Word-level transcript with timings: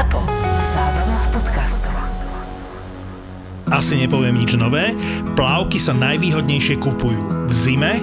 ZAPO. 0.00 0.16
Zábrná 0.72 1.16
v 1.20 1.26
podcastov. 1.28 1.92
Asi 3.68 4.00
nepoviem 4.00 4.32
nič 4.32 4.56
nové, 4.56 4.96
plávky 5.36 5.76
sa 5.76 5.92
najvýhodnejšie 5.92 6.80
kupujú 6.80 7.44
v 7.44 7.52
zime 7.52 8.00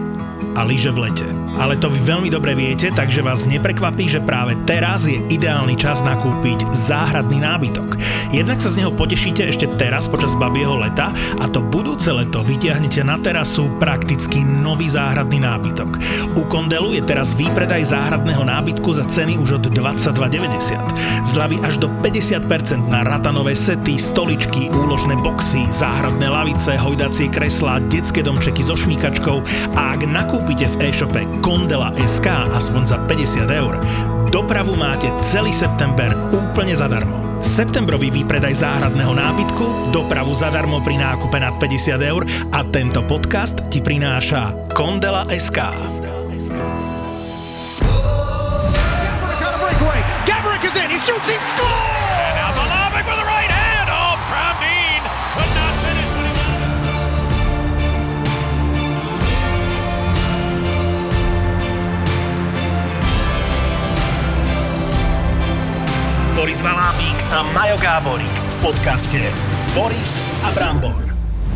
a 0.58 0.66
lyže 0.66 0.90
v 0.90 1.06
lete. 1.06 1.28
Ale 1.62 1.78
to 1.78 1.94
vy 1.94 2.02
veľmi 2.02 2.34
dobre 2.34 2.58
viete, 2.58 2.90
takže 2.90 3.22
vás 3.22 3.46
neprekvapí, 3.46 4.10
že 4.10 4.22
práve 4.22 4.58
teraz 4.66 5.06
je 5.06 5.22
ideálny 5.30 5.78
čas 5.78 6.02
nakúpiť 6.02 6.66
záhradný 6.74 7.42
nábytok. 7.46 7.98
Jednak 8.34 8.58
sa 8.58 8.74
z 8.74 8.84
neho 8.84 8.92
potešíte 8.92 9.46
ešte 9.46 9.70
teraz 9.78 10.10
počas 10.10 10.34
babieho 10.34 10.74
leta 10.78 11.14
a 11.38 11.46
to 11.46 11.62
budúce 11.62 12.10
leto 12.10 12.42
vytiahnete 12.42 13.06
na 13.06 13.22
terasu 13.22 13.70
prakticky 13.78 14.42
nový 14.42 14.90
záhradný 14.90 15.46
nábytok. 15.46 15.90
U 16.36 16.44
Kondelu 16.50 16.98
je 16.98 17.06
teraz 17.06 17.38
výpredaj 17.38 17.94
záhradného 17.94 18.42
nábytku 18.42 18.90
za 18.98 19.06
ceny 19.06 19.38
už 19.38 19.62
od 19.62 19.66
22,90. 19.70 21.30
Zľavy 21.30 21.62
až 21.62 21.78
do 21.82 21.88
50% 22.02 22.44
na 22.90 23.06
ratanové 23.06 23.54
sety, 23.54 23.98
stoličky, 23.98 24.74
úložné 24.74 25.18
boxy, 25.22 25.66
záhradné 25.70 26.26
lavice, 26.30 26.74
hojdacie 26.78 27.30
kreslá, 27.30 27.82
detské 27.90 28.26
domčeky 28.26 28.66
so 28.66 28.74
šmíkačkou 28.74 29.38
a 29.78 29.98
ak 29.98 30.02
nakúpite 30.08 30.47
v 30.56 30.88
e-shope 30.88 31.28
Kondela 31.44 31.92
SK 32.00 32.56
aspoň 32.56 32.84
za 32.88 32.98
50 33.04 33.52
eur, 33.52 33.76
dopravu 34.32 34.80
máte 34.80 35.12
celý 35.20 35.52
september 35.52 36.16
úplne 36.32 36.72
zadarmo. 36.72 37.44
Septembrový 37.44 38.10
výpredaj 38.16 38.64
záhradného 38.64 39.12
nábytku, 39.12 39.92
dopravu 39.92 40.32
zadarmo 40.32 40.80
pri 40.80 41.04
nákupe 41.04 41.36
nad 41.36 41.60
50 41.60 42.00
eur 42.00 42.24
a 42.56 42.64
tento 42.64 43.04
podcast 43.04 43.60
ti 43.68 43.84
prináša 43.84 44.72
Kondela 44.72 45.28
a 67.28 67.44
Majo 67.52 67.76
Gáborík 67.84 68.32
v 68.32 68.56
podcaste 68.72 69.20
Boris 69.76 70.24
a 70.48 70.50
Brambor. 70.56 70.96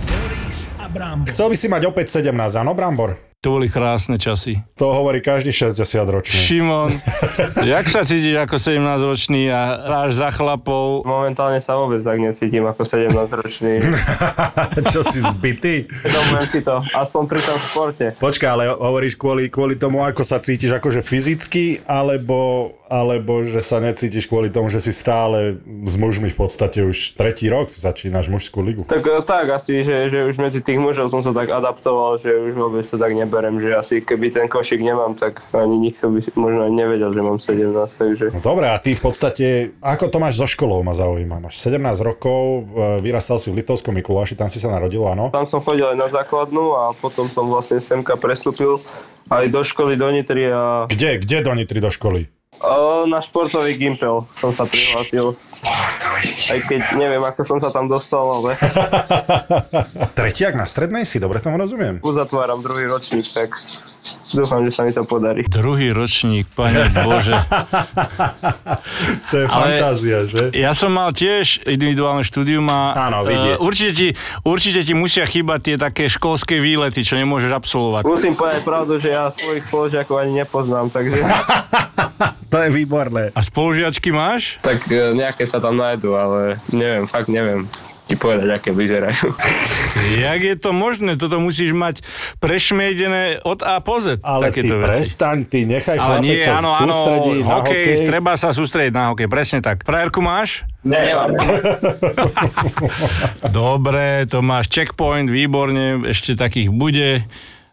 Boris 0.03 0.75
a 0.75 0.91
Brambor. 0.91 1.31
Chcel 1.31 1.47
by 1.47 1.55
si 1.55 1.67
mať 1.71 1.87
opäť 1.87 2.19
17, 2.19 2.35
áno, 2.59 2.75
Brambor? 2.75 3.15
To 3.41 3.57
boli 3.57 3.73
krásne 3.73 4.21
časy. 4.21 4.61
To 4.77 4.93
hovorí 4.93 5.17
každý 5.17 5.49
60 5.49 5.81
ročný. 6.05 6.37
Šimon, 6.37 6.93
jak 7.73 7.89
sa 7.89 8.05
cítiš 8.05 8.37
ako 8.37 8.53
17-ročný 8.61 9.49
a 9.49 9.81
hráš 9.81 10.21
za 10.21 10.29
chlapov? 10.29 11.07
Momentálne 11.09 11.57
sa 11.57 11.73
vôbec 11.73 12.05
tak 12.05 12.21
necítim 12.21 12.61
ako 12.67 12.85
17-ročný. 12.85 13.81
Čo 14.93 15.01
si 15.01 15.25
zbytý? 15.25 15.89
Domujem 15.89 16.47
si 16.51 16.59
to, 16.61 16.85
aspoň 16.93 17.23
pri 17.25 17.41
tom 17.41 17.57
športe. 17.57 18.05
Počkaj, 18.21 18.49
ale 18.53 18.63
hovoríš 18.77 19.17
kvôli, 19.17 19.49
kvôli 19.49 19.73
tomu, 19.73 20.05
ako 20.05 20.21
sa 20.21 20.37
cítiš, 20.37 20.77
akože 20.77 21.01
fyzicky, 21.01 21.81
alebo, 21.89 22.69
alebo 22.91 23.47
že 23.47 23.63
sa 23.63 23.79
necítiš 23.79 24.27
kvôli 24.27 24.51
tomu, 24.51 24.67
že 24.67 24.83
si 24.83 24.91
stále 24.91 25.55
s 25.63 25.95
mužmi 25.95 26.27
v 26.27 26.37
podstate 26.43 26.83
už 26.83 27.15
tretí 27.15 27.47
rok 27.47 27.71
začínaš 27.71 28.27
mužskú 28.27 28.59
ligu. 28.59 28.83
Tak 28.83 28.99
eh, 29.07 29.23
tak 29.23 29.47
asi, 29.47 29.79
že, 29.79 30.11
že 30.11 30.27
už 30.27 30.35
medzi 30.43 30.59
tých 30.59 30.75
mužov 30.75 31.07
som 31.07 31.23
sa 31.23 31.31
tak 31.31 31.47
adaptoval, 31.47 32.19
že 32.19 32.35
už 32.35 32.51
vôbec 32.59 32.83
sa 32.83 32.99
tak 32.99 33.15
neberem, 33.15 33.63
že 33.63 33.71
asi 33.71 34.03
keby 34.03 34.27
ten 34.27 34.51
košík 34.51 34.83
nemám, 34.83 35.15
tak 35.15 35.39
ani 35.55 35.79
nikto 35.79 36.11
by 36.11 36.19
možno 36.35 36.67
ani 36.67 36.75
nevedel, 36.83 37.15
že 37.15 37.21
mám 37.23 37.39
17, 37.39 37.71
takže... 37.71 38.25
No 38.35 38.43
dobre, 38.43 38.67
a 38.67 38.75
ty 38.75 38.91
v 38.91 39.01
podstate, 39.01 39.45
ako 39.79 40.11
to 40.11 40.17
máš 40.19 40.35
so 40.35 40.47
školou, 40.51 40.83
ma 40.83 40.91
zaujíma. 40.91 41.47
Máš 41.47 41.63
17 41.63 41.79
rokov, 42.03 42.67
e, 42.67 42.99
vyrastal 42.99 43.39
si 43.39 43.47
v 43.55 43.63
Litovskom 43.63 43.95
Mikuláši, 43.95 44.35
tam 44.35 44.51
si 44.51 44.59
sa 44.59 44.67
narodil, 44.67 44.99
áno? 45.07 45.31
Tam 45.31 45.47
som 45.47 45.63
chodil 45.63 45.87
aj 45.87 45.95
na 45.95 46.11
základnú 46.11 46.75
a 46.75 46.83
potom 46.91 47.31
som 47.31 47.47
vlastne 47.47 47.79
semka 47.79 48.19
prestúpil 48.19 48.75
aj 49.31 49.47
do 49.47 49.61
školy 49.63 49.95
do 49.95 50.11
Nitry 50.11 50.51
a 50.51 50.91
Kde, 50.91 51.23
kde 51.23 51.37
do 51.39 51.53
Nitry 51.55 51.79
do 51.79 51.87
školy? 51.87 52.27
O, 52.61 53.07
na 53.07 53.17
športový 53.17 53.73
gimpel 53.73 54.27
som 54.31 54.51
sa 54.51 54.67
prihlásil. 54.67 55.33
Aj 56.51 56.59
keď 56.61 56.81
neviem, 56.93 57.19
ako 57.19 57.41
som 57.41 57.57
sa 57.57 57.69
tam 57.69 57.87
dostal, 57.87 58.21
ale 58.23 58.53
Tretiak 60.17 60.53
na 60.53 60.65
strednej 60.65 61.03
si, 61.03 61.17
dobre 61.17 61.39
tomu 61.39 61.55
rozumiem. 61.55 61.97
uzatváram 62.01 62.59
druhý 62.59 62.85
ročník, 62.85 63.23
tak 63.25 63.55
dúfam, 64.31 64.61
že 64.61 64.71
sa 64.71 64.83
mi 64.83 64.91
to 64.91 65.01
podarí. 65.01 65.41
Druhý 65.43 65.89
ročník, 65.89 66.45
pane 66.49 66.83
Bože. 67.01 67.35
To 69.25 69.35
je 69.35 69.45
fantázia, 69.47 70.17
že? 70.25 70.43
Ja 70.53 70.71
som 70.71 70.91
mal 70.91 71.11
tiež 71.11 71.63
individuálne 71.63 72.21
štúdium 72.21 72.67
a 72.67 73.09
Áno, 73.09 73.23
vidieť. 73.23 73.55
eh, 73.55 73.59
určite, 73.59 73.91
ti, 73.93 74.07
určite 74.43 74.79
ti 74.83 74.93
musia 74.93 75.23
chýbať 75.23 75.59
tie 75.63 75.75
také 75.77 76.03
školské 76.07 76.59
výlety, 76.59 77.01
čo 77.01 77.15
nemôžeš 77.15 77.49
absolvovať. 77.49 78.03
Musím 78.03 78.33
povedať 78.33 78.61
pravdu, 78.61 78.97
že 78.97 79.09
ja 79.09 79.27
svojich 79.27 79.65
spolužiakov 79.65 80.15
ani 80.17 80.43
nepoznám, 80.43 80.87
takže 80.87 81.17
To 82.51 82.57
je 82.59 82.69
výborné. 82.69 83.31
A 83.31 83.41
spolužiačky 83.41 84.11
máš? 84.11 84.59
tak 84.59 84.83
e, 84.91 85.15
nejaké 85.15 85.47
sa 85.47 85.63
tam 85.63 85.79
nájdu, 85.79 86.13
ale 86.19 86.59
neviem, 86.75 87.07
fakt 87.07 87.31
neviem 87.31 87.65
ti 88.11 88.19
povedať, 88.19 88.49
aké 88.51 88.75
vyzerajú. 88.75 89.31
Jak 90.27 90.41
je 90.43 90.55
to 90.59 90.75
možné? 90.75 91.15
Toto 91.15 91.39
musíš 91.39 91.71
mať 91.71 92.03
prešmejdené 92.43 93.39
od 93.47 93.63
A 93.63 93.79
po 93.79 94.03
Z. 94.03 94.19
Ale 94.19 94.51
ty 94.51 94.67
veci. 94.67 94.83
prestaň, 94.83 95.37
ty 95.47 95.63
nechaj 95.63 95.95
Ale 95.95 96.19
chlapec 96.19 96.27
nie, 96.27 96.43
sa 96.43 96.53
áno, 96.59 96.69
áno, 96.75 96.79
sústredí 96.83 97.35
na 97.39 97.55
hokej, 97.55 97.83
hokej. 97.87 98.07
treba 98.11 98.31
sa 98.35 98.49
sústrediť 98.51 98.91
na 98.91 99.03
hokej, 99.15 99.27
presne 99.31 99.59
tak. 99.63 99.87
Frajerku 99.87 100.19
máš? 100.19 100.67
Nemám. 100.83 101.39
Dobre, 103.55 104.27
to 104.27 104.43
máš 104.43 104.67
checkpoint, 104.67 105.31
výborne, 105.31 106.03
ešte 106.03 106.35
takých 106.35 106.67
bude. 106.67 107.23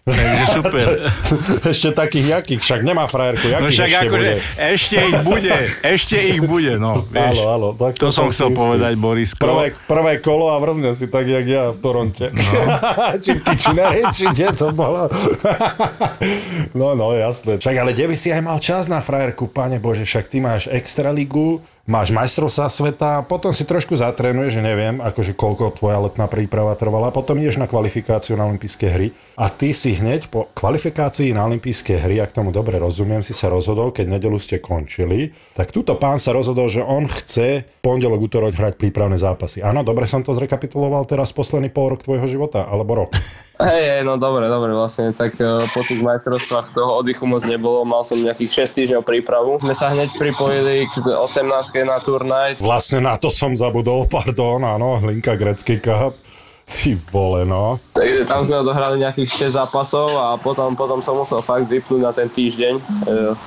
Takže 0.09 0.45
super. 0.57 0.87
ešte 1.65 1.89
takých 1.93 2.27
jakých, 2.33 2.61
však 2.61 2.81
nemá 2.81 3.05
frajerku, 3.05 3.45
jakých 3.45 3.61
No 3.61 3.69
však 3.69 3.89
ešte 3.89 4.01
akože 4.01 4.17
bude. 4.19 4.35
ešte 4.57 4.97
ich 4.99 5.19
bude, 5.23 5.55
ešte 5.85 6.17
ich 6.19 6.41
bude, 6.41 6.73
no, 6.77 6.93
vieš. 7.13 7.37
Áno, 7.37 7.43
áno, 7.51 7.69
tak 7.73 7.93
To 7.97 8.09
som 8.09 8.27
si 8.27 8.35
chcel 8.35 8.49
istý. 8.51 8.59
povedať, 8.59 8.93
Borisko. 8.97 9.39
Prvé, 9.39 9.65
prvé 9.85 10.13
kolo 10.19 10.49
a 10.49 10.57
vrzne 10.57 10.91
si 10.93 11.07
tak, 11.07 11.25
jak 11.25 11.45
ja 11.45 11.71
v 11.71 11.79
Toronte. 11.79 12.33
No. 12.33 12.43
či 13.23 13.37
v 13.37 13.41
Kitcheneri, 13.43 14.03
či 14.11 14.25
kde 14.29 14.49
to 14.51 14.73
bolo. 14.73 15.07
no, 16.73 16.95
no, 16.95 17.13
jasné. 17.13 17.59
Však 17.59 17.75
ale 17.77 17.93
kde 17.93 18.07
by 18.09 18.17
si 18.17 18.29
aj 18.31 18.43
mal 18.43 18.59
čas 18.59 18.87
na 18.87 18.99
frajerku, 18.99 19.47
pane 19.47 19.79
Bože, 19.79 20.03
však 20.03 20.29
ty 20.29 20.39
máš 20.39 20.67
extraligu, 20.69 21.61
máš 21.89 22.13
majstrovstvá 22.13 22.69
sveta, 22.69 23.11
potom 23.25 23.49
si 23.49 23.65
trošku 23.65 23.97
zatrénuješ, 23.97 24.61
že 24.61 24.63
neviem, 24.63 25.01
akože 25.01 25.33
koľko 25.33 25.73
tvoja 25.73 26.05
letná 26.05 26.29
príprava 26.29 26.77
trvala, 26.77 27.09
potom 27.09 27.41
ideš 27.41 27.57
na 27.57 27.65
kvalifikáciu 27.65 28.37
na 28.37 28.45
olympijské 28.45 28.93
hry 28.93 29.17
a 29.41 29.49
ty 29.49 29.73
si 29.73 29.97
hneď 29.97 30.29
po 30.29 30.53
kvalifikácii 30.53 31.33
na 31.33 31.49
olympijské 31.49 31.97
hry, 31.97 32.21
ak 32.21 32.37
tomu 32.37 32.53
dobre 32.53 32.77
rozumiem, 32.77 33.25
si 33.25 33.33
sa 33.33 33.49
rozhodol, 33.49 33.89
keď 33.97 34.21
nedelu 34.21 34.37
ste 34.37 34.61
končili, 34.61 35.33
tak 35.57 35.73
túto 35.73 35.97
pán 35.97 36.21
sa 36.21 36.37
rozhodol, 36.37 36.69
že 36.69 36.85
on 36.85 37.09
chce 37.09 37.65
pondelok, 37.81 38.21
útorok 38.21 38.53
hrať 38.53 38.77
prípravné 38.77 39.17
zápasy. 39.17 39.65
Áno, 39.65 39.81
dobre 39.81 40.05
som 40.05 40.21
to 40.21 40.37
zrekapituloval 40.37 41.09
teraz 41.09 41.33
posledný 41.33 41.73
pol 41.73 41.97
rok 41.97 42.05
tvojho 42.05 42.29
života, 42.29 42.69
alebo 42.69 43.09
rok. 43.09 43.17
Hej, 43.59 44.07
no 44.07 44.15
dobre, 44.15 44.47
dobre, 44.47 44.71
vlastne, 44.71 45.11
tak 45.11 45.35
e, 45.43 45.43
po 45.43 45.83
tých 45.83 46.07
majstrovstvách 46.07 46.79
toho 46.79 47.03
oddychu 47.03 47.27
moc 47.27 47.43
nebolo, 47.43 47.83
mal 47.83 48.07
som 48.07 48.15
nejakých 48.15 48.71
6 48.71 48.79
týždňov 48.79 49.03
prípravu. 49.03 49.59
Sme 49.59 49.75
sa 49.75 49.91
hneď 49.91 50.15
pripojili 50.15 50.87
k 50.87 51.03
18 51.03 51.43
na 51.83 51.99
turnaj. 51.99 52.63
Vlastne 52.63 53.03
na 53.03 53.19
to 53.19 53.35
som 53.35 53.59
zabudol, 53.59 54.07
pardon, 54.15 54.63
áno, 54.63 55.03
Hlinka 55.03 55.35
Grecký 55.35 55.83
Cup. 55.83 56.15
Ty 56.69 57.01
vole, 57.11 57.49
no. 57.49 57.81
Takže 57.97 58.29
tam 58.29 58.45
sme 58.45 58.61
odohrali 58.61 59.01
nejakých 59.01 59.51
6 59.51 59.57
zápasov 59.57 60.07
a 60.07 60.37
potom, 60.37 60.77
potom 60.77 61.01
som 61.01 61.17
musel 61.17 61.41
fakt 61.41 61.67
vypnúť 61.67 62.01
na 62.05 62.13
ten 62.15 62.31
týždeň, 62.31 62.75
e, 62.79 62.83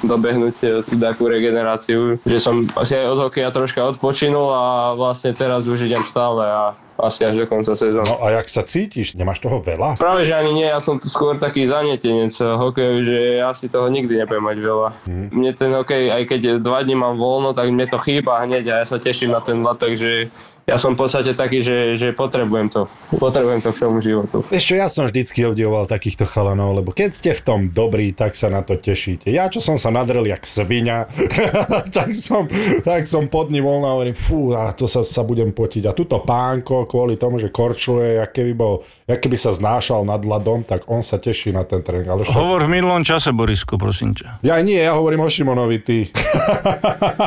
dobehnúť 0.09 0.55
e, 0.59 0.67
tú 0.83 0.99
takú 0.99 1.31
regeneráciu, 1.31 2.19
že 2.27 2.37
som 2.41 2.67
asi 2.75 2.99
aj 2.99 3.15
od 3.15 3.19
hokeja 3.29 3.53
troška 3.53 3.95
odpočinul 3.95 4.49
a 4.51 4.97
vlastne 4.97 5.31
teraz 5.31 5.69
už 5.69 5.87
idem 5.87 6.03
stále 6.03 6.43
a 6.43 6.75
asi 7.01 7.25
až 7.25 7.41
do 7.41 7.45
konca 7.49 7.73
sezóny. 7.75 8.07
No 8.07 8.21
a 8.21 8.41
jak 8.41 8.47
sa 8.47 8.61
cítiš? 8.61 9.17
Nemáš 9.17 9.41
toho 9.41 9.59
veľa? 9.59 9.97
Práve, 9.97 10.23
že 10.23 10.33
ani 10.37 10.53
nie, 10.53 10.67
ja 10.69 10.79
som 10.79 11.01
tu 11.01 11.09
skôr 11.09 11.35
taký 11.41 11.65
zanietenec 11.65 12.33
hokeju, 12.37 12.97
že 13.03 13.17
ja 13.41 13.51
si 13.57 13.67
toho 13.67 13.89
nikdy 13.89 14.21
nebudem 14.21 14.45
mať 14.45 14.57
veľa. 14.61 14.89
Mhm. 15.09 15.25
Mne 15.33 15.51
ten 15.57 15.71
hokej, 15.73 16.03
aj 16.13 16.23
keď 16.29 16.41
dva 16.61 16.85
dní 16.85 16.95
mám 16.95 17.17
voľno, 17.17 17.57
tak 17.57 17.73
mne 17.73 17.85
to 17.89 17.97
chýba 17.99 18.45
hneď 18.45 18.65
a 18.71 18.75
ja 18.81 18.85
sa 18.85 19.01
teším 19.01 19.33
na 19.33 19.41
ten 19.41 19.65
latok, 19.65 19.97
že 19.97 20.29
ja 20.71 20.79
som 20.79 20.95
v 20.95 21.03
podstate 21.03 21.35
taký, 21.35 21.59
že, 21.59 21.99
že 21.99 22.15
potrebujem 22.15 22.71
to. 22.71 22.87
Potrebujem 23.19 23.59
to 23.59 23.75
k 23.75 23.77
tomu 23.83 23.99
životu. 23.99 24.39
Vieš 24.47 24.71
čo, 24.71 24.75
ja 24.79 24.87
som 24.87 25.03
vždycky 25.03 25.43
obdivoval 25.43 25.83
takýchto 25.83 26.23
chalanov, 26.23 26.79
lebo 26.79 26.95
keď 26.95 27.11
ste 27.11 27.31
v 27.35 27.41
tom 27.43 27.59
dobrí, 27.75 28.15
tak 28.15 28.39
sa 28.39 28.47
na 28.47 28.63
to 28.63 28.79
tešíte. 28.79 29.27
Ja, 29.27 29.51
čo 29.51 29.59
som 29.59 29.75
sa 29.75 29.91
nadrel 29.91 30.23
jak 30.31 30.47
svinia, 30.47 31.11
tak 31.97 32.15
som, 32.15 32.47
tak 32.87 33.11
som 33.11 33.27
pod 33.27 33.51
ní 33.51 33.59
voľna 33.59 33.91
a 33.91 33.95
hovorím, 33.99 34.15
fú, 34.15 34.55
a 34.55 34.71
to 34.71 34.87
sa, 34.87 35.03
sa 35.03 35.27
budem 35.27 35.51
potiť. 35.51 35.91
A 35.91 35.91
tuto 35.91 36.23
pánko, 36.23 36.87
kvôli 36.87 37.19
tomu, 37.19 37.35
že 37.35 37.51
korčuluje, 37.51 38.23
jak 38.23 38.31
keby, 38.31 38.55
bol, 38.55 38.79
jak 39.11 39.19
keby 39.19 39.35
sa 39.35 39.51
znášal 39.51 40.07
nad 40.07 40.23
ľadom, 40.23 40.63
tak 40.63 40.87
on 40.87 41.03
sa 41.03 41.19
teší 41.19 41.51
na 41.51 41.67
ten 41.67 41.83
tréning. 41.83 42.07
Ale 42.07 42.23
však... 42.23 42.31
Hovor 42.31 42.63
v 42.63 42.79
minulom 42.79 43.03
čase, 43.03 43.35
Borisko, 43.35 43.75
prosím 43.75 44.15
ťa. 44.15 44.39
Ja 44.39 44.55
nie, 44.63 44.79
ja 44.79 44.95
hovorím 44.95 45.27
o 45.27 45.29
Šimonovi, 45.29 45.83
ty. 45.83 46.07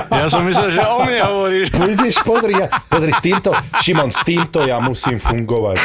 Ja 0.08 0.32
som 0.32 0.48
myslel, 0.48 0.72
že 0.72 0.80
o 0.80 1.04
mne 1.04 1.20
hovoríš. 1.20 1.66
Vidíš, 1.76 2.16
pozri, 2.24 2.56
ja, 2.56 2.72
pozri, 2.88 3.12
s 3.12 3.20
týmto, 3.34 3.50
Šimon, 3.82 4.10
s 4.14 4.22
týmto 4.22 4.62
ja 4.62 4.78
musím 4.78 5.18
fungovať. 5.18 5.78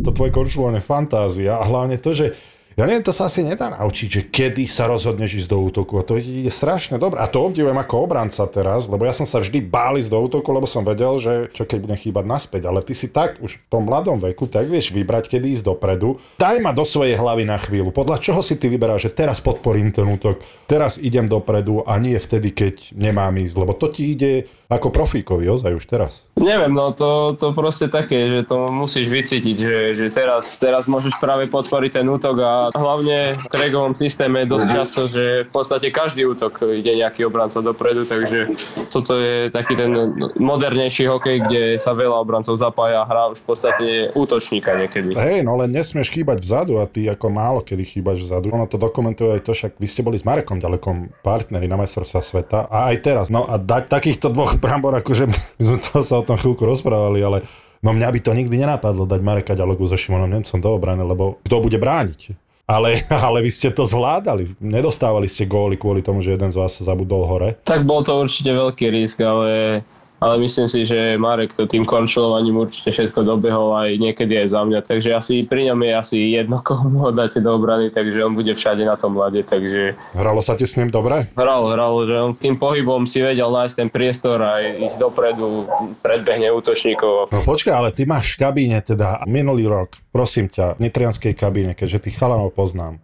To 0.00 0.08
tvoje 0.08 0.32
korčulovanie 0.32 0.80
fantázia 0.80 1.60
a 1.60 1.68
hlavne 1.68 2.00
to, 2.00 2.16
že 2.16 2.32
ja 2.78 2.86
neviem, 2.86 3.02
to 3.02 3.10
sa 3.10 3.26
asi 3.26 3.42
nedá 3.42 3.74
naučiť, 3.74 4.06
že 4.06 4.22
kedy 4.30 4.70
sa 4.70 4.86
rozhodneš 4.86 5.42
ísť 5.42 5.50
do 5.50 5.58
útoku. 5.66 5.98
A 5.98 6.06
to 6.06 6.14
je 6.14 6.46
strašne 6.46 6.94
dobré. 6.94 7.18
A 7.18 7.26
to 7.26 7.42
obdivujem 7.42 7.74
ako 7.74 8.06
obranca 8.06 8.46
teraz, 8.46 8.86
lebo 8.86 9.02
ja 9.02 9.10
som 9.10 9.26
sa 9.26 9.42
vždy 9.42 9.58
bál 9.66 9.98
ísť 9.98 10.14
do 10.14 10.22
útoku, 10.22 10.46
lebo 10.54 10.62
som 10.62 10.86
vedel, 10.86 11.18
že 11.18 11.50
čo 11.50 11.66
keď 11.66 11.78
budem 11.82 11.98
chýbať 11.98 12.30
naspäť. 12.30 12.70
Ale 12.70 12.86
ty 12.86 12.94
si 12.94 13.10
tak 13.10 13.42
už 13.42 13.58
v 13.58 13.66
tom 13.66 13.82
mladom 13.82 14.22
veku, 14.22 14.46
tak 14.46 14.70
vieš 14.70 14.94
vybrať, 14.94 15.26
kedy 15.26 15.58
ísť 15.58 15.74
dopredu. 15.74 16.22
Daj 16.38 16.62
ma 16.62 16.70
do 16.70 16.86
svojej 16.86 17.18
hlavy 17.18 17.50
na 17.50 17.58
chvíľu. 17.58 17.90
Podľa 17.90 18.22
čoho 18.22 18.46
si 18.46 18.54
ty 18.54 18.70
vyberáš, 18.70 19.10
že 19.10 19.26
teraz 19.26 19.42
podporím 19.42 19.90
ten 19.90 20.06
útok, 20.06 20.38
teraz 20.70 21.02
idem 21.02 21.26
dopredu 21.26 21.82
a 21.82 21.98
nie 21.98 22.14
vtedy, 22.14 22.54
keď 22.54 22.94
nemám 22.94 23.42
ísť. 23.42 23.58
Lebo 23.58 23.74
to 23.74 23.90
ti 23.90 24.14
ide 24.14 24.46
ako 24.70 24.94
profíkovi, 24.94 25.50
ozaj 25.50 25.74
už 25.74 25.82
teraz. 25.90 26.27
Neviem, 26.38 26.72
no 26.72 26.94
to, 26.94 27.34
to 27.34 27.50
proste 27.52 27.90
také, 27.90 28.30
že 28.30 28.40
to 28.48 28.70
musíš 28.70 29.10
vycítiť, 29.10 29.56
že, 29.58 29.76
že 29.94 30.06
teraz, 30.10 30.58
teraz 30.62 30.86
môžeš 30.86 31.18
práve 31.18 31.50
podporiť 31.50 32.00
ten 32.00 32.06
útok 32.06 32.36
a 32.40 32.52
hlavne 32.72 33.34
v 33.34 33.44
Kregovom 33.50 33.94
systéme 33.98 34.46
je 34.46 34.52
dosť 34.54 34.66
často, 34.70 35.00
že 35.10 35.24
v 35.46 35.50
podstate 35.50 35.90
každý 35.90 36.24
útok 36.30 36.62
ide 36.70 36.94
nejaký 36.98 37.26
obranca 37.26 37.58
dopredu, 37.58 38.06
takže 38.06 38.50
toto 38.88 39.18
je 39.18 39.50
taký 39.50 39.74
ten 39.74 39.90
modernejší 40.38 41.10
hokej, 41.10 41.36
kde 41.44 41.62
sa 41.82 41.92
veľa 41.92 42.22
obrancov 42.22 42.54
zapája 42.54 43.02
a 43.02 43.08
hrá 43.08 43.30
už 43.34 43.42
v 43.42 43.46
podstate 43.46 43.86
útočníka 44.14 44.78
niekedy. 44.78 45.18
Hej, 45.18 45.42
no 45.42 45.58
len 45.58 45.74
nesmieš 45.74 46.14
chýbať 46.14 46.38
vzadu 46.42 46.78
a 46.78 46.86
ty 46.86 47.10
ako 47.10 47.26
málo 47.28 47.60
kedy 47.66 47.84
chýbaš 47.84 48.22
vzadu. 48.22 48.54
Ono 48.54 48.70
to 48.70 48.78
dokumentuje 48.78 49.38
aj 49.38 49.42
to, 49.42 49.52
však 49.52 49.72
vy 49.76 49.86
ste 49.90 50.06
boli 50.06 50.16
s 50.16 50.24
Marekom 50.24 50.62
ďalekom 50.62 51.20
partneri 51.20 51.66
na 51.66 51.76
majstrovstvá 51.76 52.20
sveta 52.22 52.58
a 52.70 52.94
aj 52.94 52.96
teraz. 53.02 53.26
No 53.28 53.44
a 53.44 53.58
dať 53.58 53.90
takýchto 53.90 54.30
dvoch 54.30 54.56
brambor, 54.62 54.94
akože 55.02 55.24
my 55.26 55.36
sme 55.66 55.76
to 55.82 56.00
sa 56.00 56.22
tom 56.28 56.36
chvíľku 56.36 56.68
rozprávali, 56.68 57.24
ale 57.24 57.38
no 57.80 57.96
mňa 57.96 58.08
by 58.12 58.20
to 58.20 58.36
nikdy 58.36 58.60
nenapadlo 58.60 59.08
dať 59.08 59.20
Mareka 59.24 59.56
ďaleko 59.56 59.88
so 59.88 59.96
Šimonom 59.96 60.28
Nemcom 60.28 60.58
do 60.60 60.70
obrany, 60.76 61.00
lebo 61.00 61.40
kto 61.42 61.64
bude 61.64 61.80
brániť? 61.80 62.36
Ale, 62.68 63.00
ale 63.26 63.40
vy 63.40 63.50
ste 63.50 63.72
to 63.72 63.88
zvládali. 63.88 64.52
Nedostávali 64.60 65.24
ste 65.24 65.48
góly 65.48 65.80
kvôli 65.80 66.04
tomu, 66.04 66.20
že 66.20 66.36
jeden 66.36 66.52
z 66.52 66.60
vás 66.60 66.76
sa 66.76 66.84
zabudol 66.84 67.24
hore. 67.24 67.56
Tak 67.64 67.88
bol 67.88 68.04
to 68.04 68.12
určite 68.20 68.52
veľký 68.52 68.92
risk, 68.92 69.24
ale 69.24 69.80
ale 70.18 70.34
myslím 70.42 70.66
si, 70.66 70.82
že 70.82 71.14
Marek 71.14 71.54
to 71.54 71.66
tým 71.70 71.86
korčulovaním 71.86 72.66
určite 72.66 72.90
všetko 72.90 73.22
dobehol 73.22 73.74
aj 73.78 74.02
niekedy 74.02 74.34
aj 74.34 74.48
za 74.50 74.60
mňa, 74.66 74.80
takže 74.82 75.14
asi 75.14 75.46
pri 75.46 75.70
ňom 75.70 75.78
je 75.86 75.92
asi 75.94 76.18
jedno, 76.34 76.58
koho 76.66 76.90
ho 76.90 77.10
dáte 77.14 77.38
do 77.38 77.54
obrany, 77.54 77.90
takže 77.94 78.26
on 78.26 78.34
bude 78.34 78.50
všade 78.50 78.82
na 78.82 78.98
tom 78.98 79.14
mlade, 79.14 79.46
takže... 79.46 79.94
Hralo 80.18 80.42
sa 80.42 80.58
ti 80.58 80.66
s 80.66 80.74
ním 80.74 80.90
dobre? 80.90 81.30
Hral, 81.38 81.62
hral, 81.70 81.94
že 82.06 82.14
on 82.18 82.32
tým 82.34 82.58
pohybom 82.58 83.06
si 83.06 83.22
vedel 83.22 83.48
nájsť 83.48 83.74
ten 83.78 83.88
priestor 83.88 84.42
a 84.42 84.58
ísť 84.60 84.98
dopredu, 84.98 85.70
predbehne 86.02 86.50
útočníkov. 86.50 87.30
No 87.30 87.38
počkaj, 87.46 87.74
ale 87.74 87.94
ty 87.94 88.02
máš 88.02 88.34
v 88.34 88.42
kabíne 88.42 88.82
teda 88.82 89.22
minulý 89.30 89.70
rok, 89.70 89.94
prosím 90.10 90.50
ťa, 90.50 90.76
v 90.76 90.90
nitrianskej 90.90 91.34
kabíne, 91.38 91.72
keďže 91.78 92.10
tých 92.10 92.18
chalanov 92.18 92.50
poznám. 92.58 92.98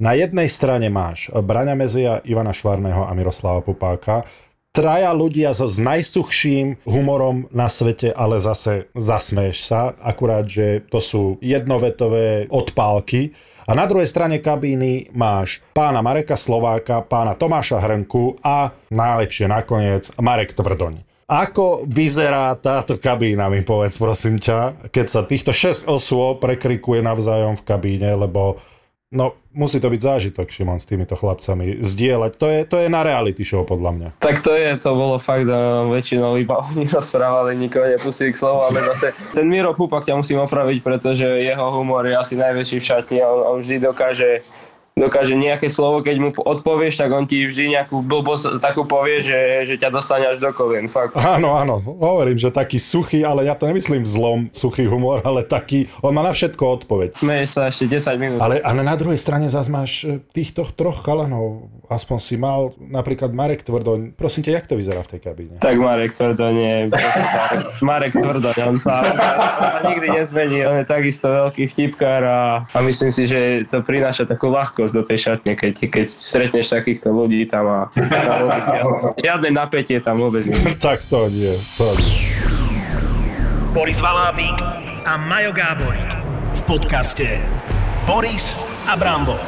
Na 0.00 0.16
jednej 0.16 0.48
strane 0.48 0.88
máš 0.88 1.28
Braňa 1.28 1.76
Mezia, 1.76 2.24
Ivana 2.24 2.56
Švárneho 2.56 3.04
a 3.04 3.12
Miroslava 3.12 3.60
Popáka 3.60 4.24
traja 4.80 5.12
ľudia 5.12 5.52
so 5.52 5.68
s 5.68 5.76
najsuchším 5.76 6.88
humorom 6.88 7.52
na 7.52 7.68
svete, 7.68 8.08
ale 8.16 8.40
zase 8.40 8.88
zasmeješ 8.96 9.58
sa, 9.60 9.92
akurát, 10.00 10.48
že 10.48 10.80
to 10.88 11.04
sú 11.04 11.36
jednovetové 11.44 12.48
odpálky. 12.48 13.36
A 13.68 13.76
na 13.76 13.84
druhej 13.84 14.08
strane 14.08 14.40
kabíny 14.40 15.12
máš 15.12 15.60
pána 15.76 16.00
Mareka 16.00 16.32
Slováka, 16.32 17.04
pána 17.04 17.36
Tomáša 17.36 17.76
Hrnku 17.76 18.40
a 18.40 18.72
najlepšie 18.88 19.52
nakoniec 19.52 20.16
Marek 20.16 20.56
Tvrdoň. 20.56 21.04
Ako 21.28 21.84
vyzerá 21.84 22.56
táto 22.56 22.96
kabína, 22.96 23.52
mi 23.52 23.60
povedz 23.60 24.00
prosím 24.00 24.40
ťa, 24.40 24.88
keď 24.88 25.06
sa 25.06 25.22
týchto 25.28 25.52
6 25.52 25.86
osôb 25.92 26.40
prekrikuje 26.40 27.04
navzájom 27.04 27.60
v 27.60 27.66
kabíne, 27.68 28.10
lebo 28.16 28.56
No, 29.10 29.34
musí 29.50 29.82
to 29.82 29.90
byť 29.90 29.98
zážitok, 30.06 30.46
Šimon, 30.46 30.78
s 30.78 30.86
týmito 30.86 31.18
chlapcami 31.18 31.82
zdieľať. 31.82 32.32
To 32.38 32.46
je, 32.46 32.58
to 32.62 32.76
je 32.78 32.86
na 32.86 33.02
reality 33.02 33.42
show, 33.42 33.66
podľa 33.66 33.90
mňa. 33.98 34.08
Tak 34.22 34.38
to 34.38 34.54
je, 34.54 34.70
to 34.78 34.94
bolo 34.94 35.18
fakt, 35.18 35.50
a 35.50 35.82
väčšinou 35.90 36.38
iba 36.38 36.62
oni 36.70 36.86
rozprávali, 36.86 37.58
nikoho 37.58 37.90
nepustili 37.90 38.30
k 38.30 38.38
slovu, 38.38 38.70
ale 38.70 38.78
zase 38.86 39.10
ten 39.34 39.50
Miro 39.50 39.74
Pupak 39.74 40.06
ťa 40.06 40.14
musím 40.14 40.38
opraviť, 40.38 40.78
pretože 40.86 41.26
jeho 41.26 41.66
humor 41.74 42.06
je 42.06 42.14
asi 42.14 42.38
najväčší 42.38 42.78
v 42.78 42.86
šatni 42.86 43.18
a 43.18 43.26
on, 43.26 43.40
on 43.50 43.58
vždy 43.58 43.82
dokáže 43.82 44.46
dokáže 44.98 45.38
nejaké 45.38 45.70
slovo, 45.72 46.02
keď 46.02 46.16
mu 46.20 46.28
odpovieš, 46.34 47.00
tak 47.00 47.10
on 47.14 47.24
ti 47.24 47.46
vždy 47.46 47.78
nejakú 47.78 48.02
blbosť 48.04 48.58
takú 48.58 48.84
povie, 48.84 49.22
že, 49.22 49.64
že 49.64 49.74
ťa 49.80 49.88
dostane 49.88 50.26
až 50.26 50.42
do 50.42 50.50
kolien, 50.52 50.90
fakt. 50.90 51.16
Áno, 51.16 51.54
áno, 51.56 51.80
hovorím, 51.80 52.36
že 52.36 52.52
taký 52.52 52.76
suchý, 52.76 53.22
ale 53.22 53.46
ja 53.48 53.54
to 53.56 53.64
nemyslím 53.70 54.02
v 54.02 54.10
zlom 54.10 54.40
suchý 54.50 54.84
humor, 54.90 55.22
ale 55.28 55.46
taký, 55.46 55.86
on 56.04 56.12
má 56.12 56.26
na 56.26 56.34
všetko 56.34 56.84
odpoveď. 56.84 57.16
Smeješ 57.16 57.50
sa 57.50 57.62
ešte 57.70 57.86
10 57.88 58.20
minút. 58.20 58.38
Ale, 58.42 58.58
ale 58.60 58.80
na 58.84 58.94
druhej 58.98 59.18
strane 59.18 59.46
zase 59.48 59.70
máš 59.70 60.04
e, 60.04 60.20
týchto 60.34 60.66
troch 60.74 61.06
chalanov, 61.06 61.70
aspoň 61.90 62.18
si 62.20 62.34
mal 62.36 62.74
napríklad 62.78 63.32
Marek 63.32 63.64
Tvrdoň. 63.66 64.14
Prosím 64.14 64.46
ťa, 64.46 64.62
jak 64.62 64.66
to 64.70 64.74
vyzerá 64.78 65.00
v 65.02 65.10
tej 65.16 65.20
kabíne? 65.22 65.54
Tak 65.58 65.74
Marek 65.80 66.12
Tvrdoň 66.14 66.54
je... 66.54 66.76
Marek 67.82 68.12
Tvrdoň, 68.14 68.56
on 68.68 68.78
sa, 68.78 69.02
on 69.02 69.68
sa 69.74 69.80
nikdy 69.90 70.06
nezmení, 70.12 70.58
on 70.66 70.76
je 70.82 70.86
takisto 70.86 71.26
veľký 71.30 71.66
vtipkár 71.72 72.22
a, 72.22 72.40
a 72.62 72.78
myslím 72.84 73.10
si, 73.10 73.26
že 73.26 73.64
to 73.66 73.82
prináša 73.82 74.28
takú 74.28 74.52
ľahkosť 74.80 74.96
do 74.96 75.04
tej 75.04 75.18
šatne, 75.20 75.52
keď, 75.60 75.74
keď 75.92 76.06
stretneš 76.08 76.72
takýchto 76.72 77.12
ľudí 77.12 77.44
tam 77.44 77.68
a 77.68 77.80
žiadne 79.24 79.52
napätie 79.52 80.00
tam 80.00 80.16
vôbec 80.16 80.48
nie. 80.48 80.56
tak 80.80 81.04
to 81.04 81.28
nie, 81.28 81.52
to 81.76 81.84
nie. 82.00 82.32
Boris 83.76 84.00
Valábík 84.00 84.56
a 85.04 85.12
Majo 85.20 85.52
Gáborík 85.52 86.10
v 86.56 86.60
podcaste 86.64 87.44
Boris 88.08 88.56
a 88.88 88.96
Brambor. 88.96 89.38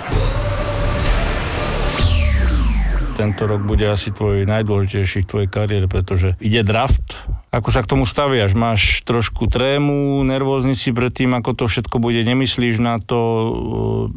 Tento 3.17 3.44
rok 3.49 3.64
bude 3.64 3.88
asi 3.88 4.12
tvoj 4.12 4.44
najdôležitejší 4.44 5.25
v 5.25 5.28
tvojej 5.28 5.49
kariére, 5.49 5.87
pretože 5.88 6.37
ide 6.44 6.61
draft. 6.61 7.17
Ako 7.52 7.69
sa 7.69 7.84
k 7.84 7.90
tomu 7.93 8.08
staviaš? 8.08 8.56
Máš 8.56 9.04
trošku 9.04 9.44
trému, 9.44 10.25
nervózny 10.25 10.72
si 10.72 10.88
pred 10.88 11.12
tým, 11.12 11.37
ako 11.37 11.52
to 11.52 11.64
všetko 11.69 12.00
bude, 12.00 12.25
nemyslíš 12.25 12.81
na 12.81 12.96
to, 12.96 13.20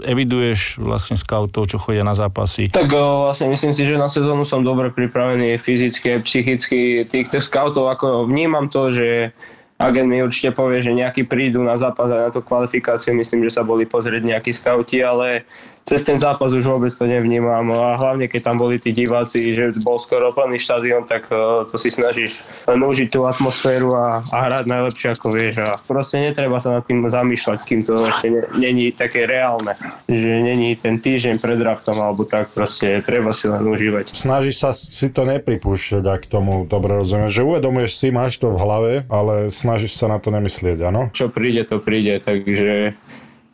eviduješ 0.08 0.80
vlastne 0.80 1.20
scoutov, 1.20 1.68
čo 1.68 1.76
chodia 1.76 2.08
na 2.08 2.16
zápasy? 2.16 2.72
Tak 2.72 2.88
o, 2.96 3.28
vlastne 3.28 3.52
myslím 3.52 3.76
si, 3.76 3.84
že 3.84 4.00
na 4.00 4.08
sezónu 4.08 4.48
som 4.48 4.64
dobre 4.64 4.88
pripravený 4.88 5.60
fyzicky, 5.60 6.24
psychicky. 6.24 7.04
Týchto 7.04 7.44
scoutov, 7.44 7.92
ako 7.92 8.24
vnímam 8.24 8.72
to, 8.72 8.88
že 8.88 9.36
agent 9.84 10.08
mi 10.08 10.24
určite 10.24 10.56
povie, 10.56 10.80
že 10.80 10.96
nejakí 10.96 11.28
prídu 11.28 11.60
na 11.60 11.76
zápas 11.76 12.08
a 12.08 12.28
na 12.28 12.30
tú 12.32 12.40
kvalifikáciu, 12.40 13.12
myslím, 13.20 13.44
že 13.52 13.60
sa 13.60 13.68
boli 13.68 13.84
pozrieť 13.84 14.24
nejakí 14.24 14.56
skauti, 14.56 15.04
ale 15.04 15.44
cez 15.86 16.02
ten 16.02 16.18
zápas 16.18 16.50
už 16.50 16.66
vôbec 16.66 16.90
to 16.90 17.06
nevnímam 17.06 17.62
a 17.70 17.94
hlavne 17.94 18.26
keď 18.26 18.50
tam 18.50 18.58
boli 18.58 18.82
tí 18.82 18.90
diváci, 18.90 19.54
že 19.54 19.70
bol 19.86 20.02
skoro 20.02 20.34
plný 20.34 20.58
štadión, 20.58 21.06
tak 21.06 21.30
uh, 21.30 21.62
to 21.70 21.78
si 21.78 21.94
snažíš 21.94 22.42
len 22.66 22.82
užiť 22.82 23.14
tú 23.14 23.22
atmosféru 23.22 23.94
a, 23.94 24.18
a 24.18 24.38
hrať 24.50 24.66
najlepšie 24.66 25.14
ako 25.14 25.28
vieš 25.30 25.62
a 25.62 25.78
proste 25.86 26.26
netreba 26.26 26.58
sa 26.58 26.82
nad 26.82 26.84
tým 26.90 27.06
zamýšľať, 27.06 27.60
kým 27.70 27.86
to 27.86 28.02
ešte 28.02 28.28
ne, 28.34 28.42
není 28.58 28.90
také 28.90 29.30
reálne, 29.30 29.78
že 30.10 30.30
není 30.42 30.74
ten 30.74 30.98
týždeň 30.98 31.38
pred 31.38 31.58
draftom 31.62 32.02
alebo 32.02 32.26
tak, 32.26 32.50
proste 32.50 33.06
treba 33.06 33.30
si 33.30 33.46
len 33.46 33.62
užívať. 33.62 34.18
Snažíš 34.18 34.66
sa 34.66 34.74
si 34.74 35.14
to 35.14 35.22
nepripúšťať, 35.30 36.02
ak 36.02 36.26
tomu 36.26 36.66
dobre 36.66 36.98
rozumieš, 36.98 37.38
že 37.38 37.46
uvedomuješ 37.46 37.92
si, 37.94 38.08
máš 38.10 38.42
to 38.42 38.50
v 38.50 38.58
hlave, 38.58 38.94
ale 39.06 39.54
snažíš 39.54 40.02
sa 40.02 40.10
na 40.10 40.18
to 40.18 40.34
nemyslieť, 40.34 40.82
áno? 40.82 41.14
Čo 41.14 41.30
príde, 41.30 41.62
to 41.62 41.78
príde, 41.78 42.18
takže 42.26 42.98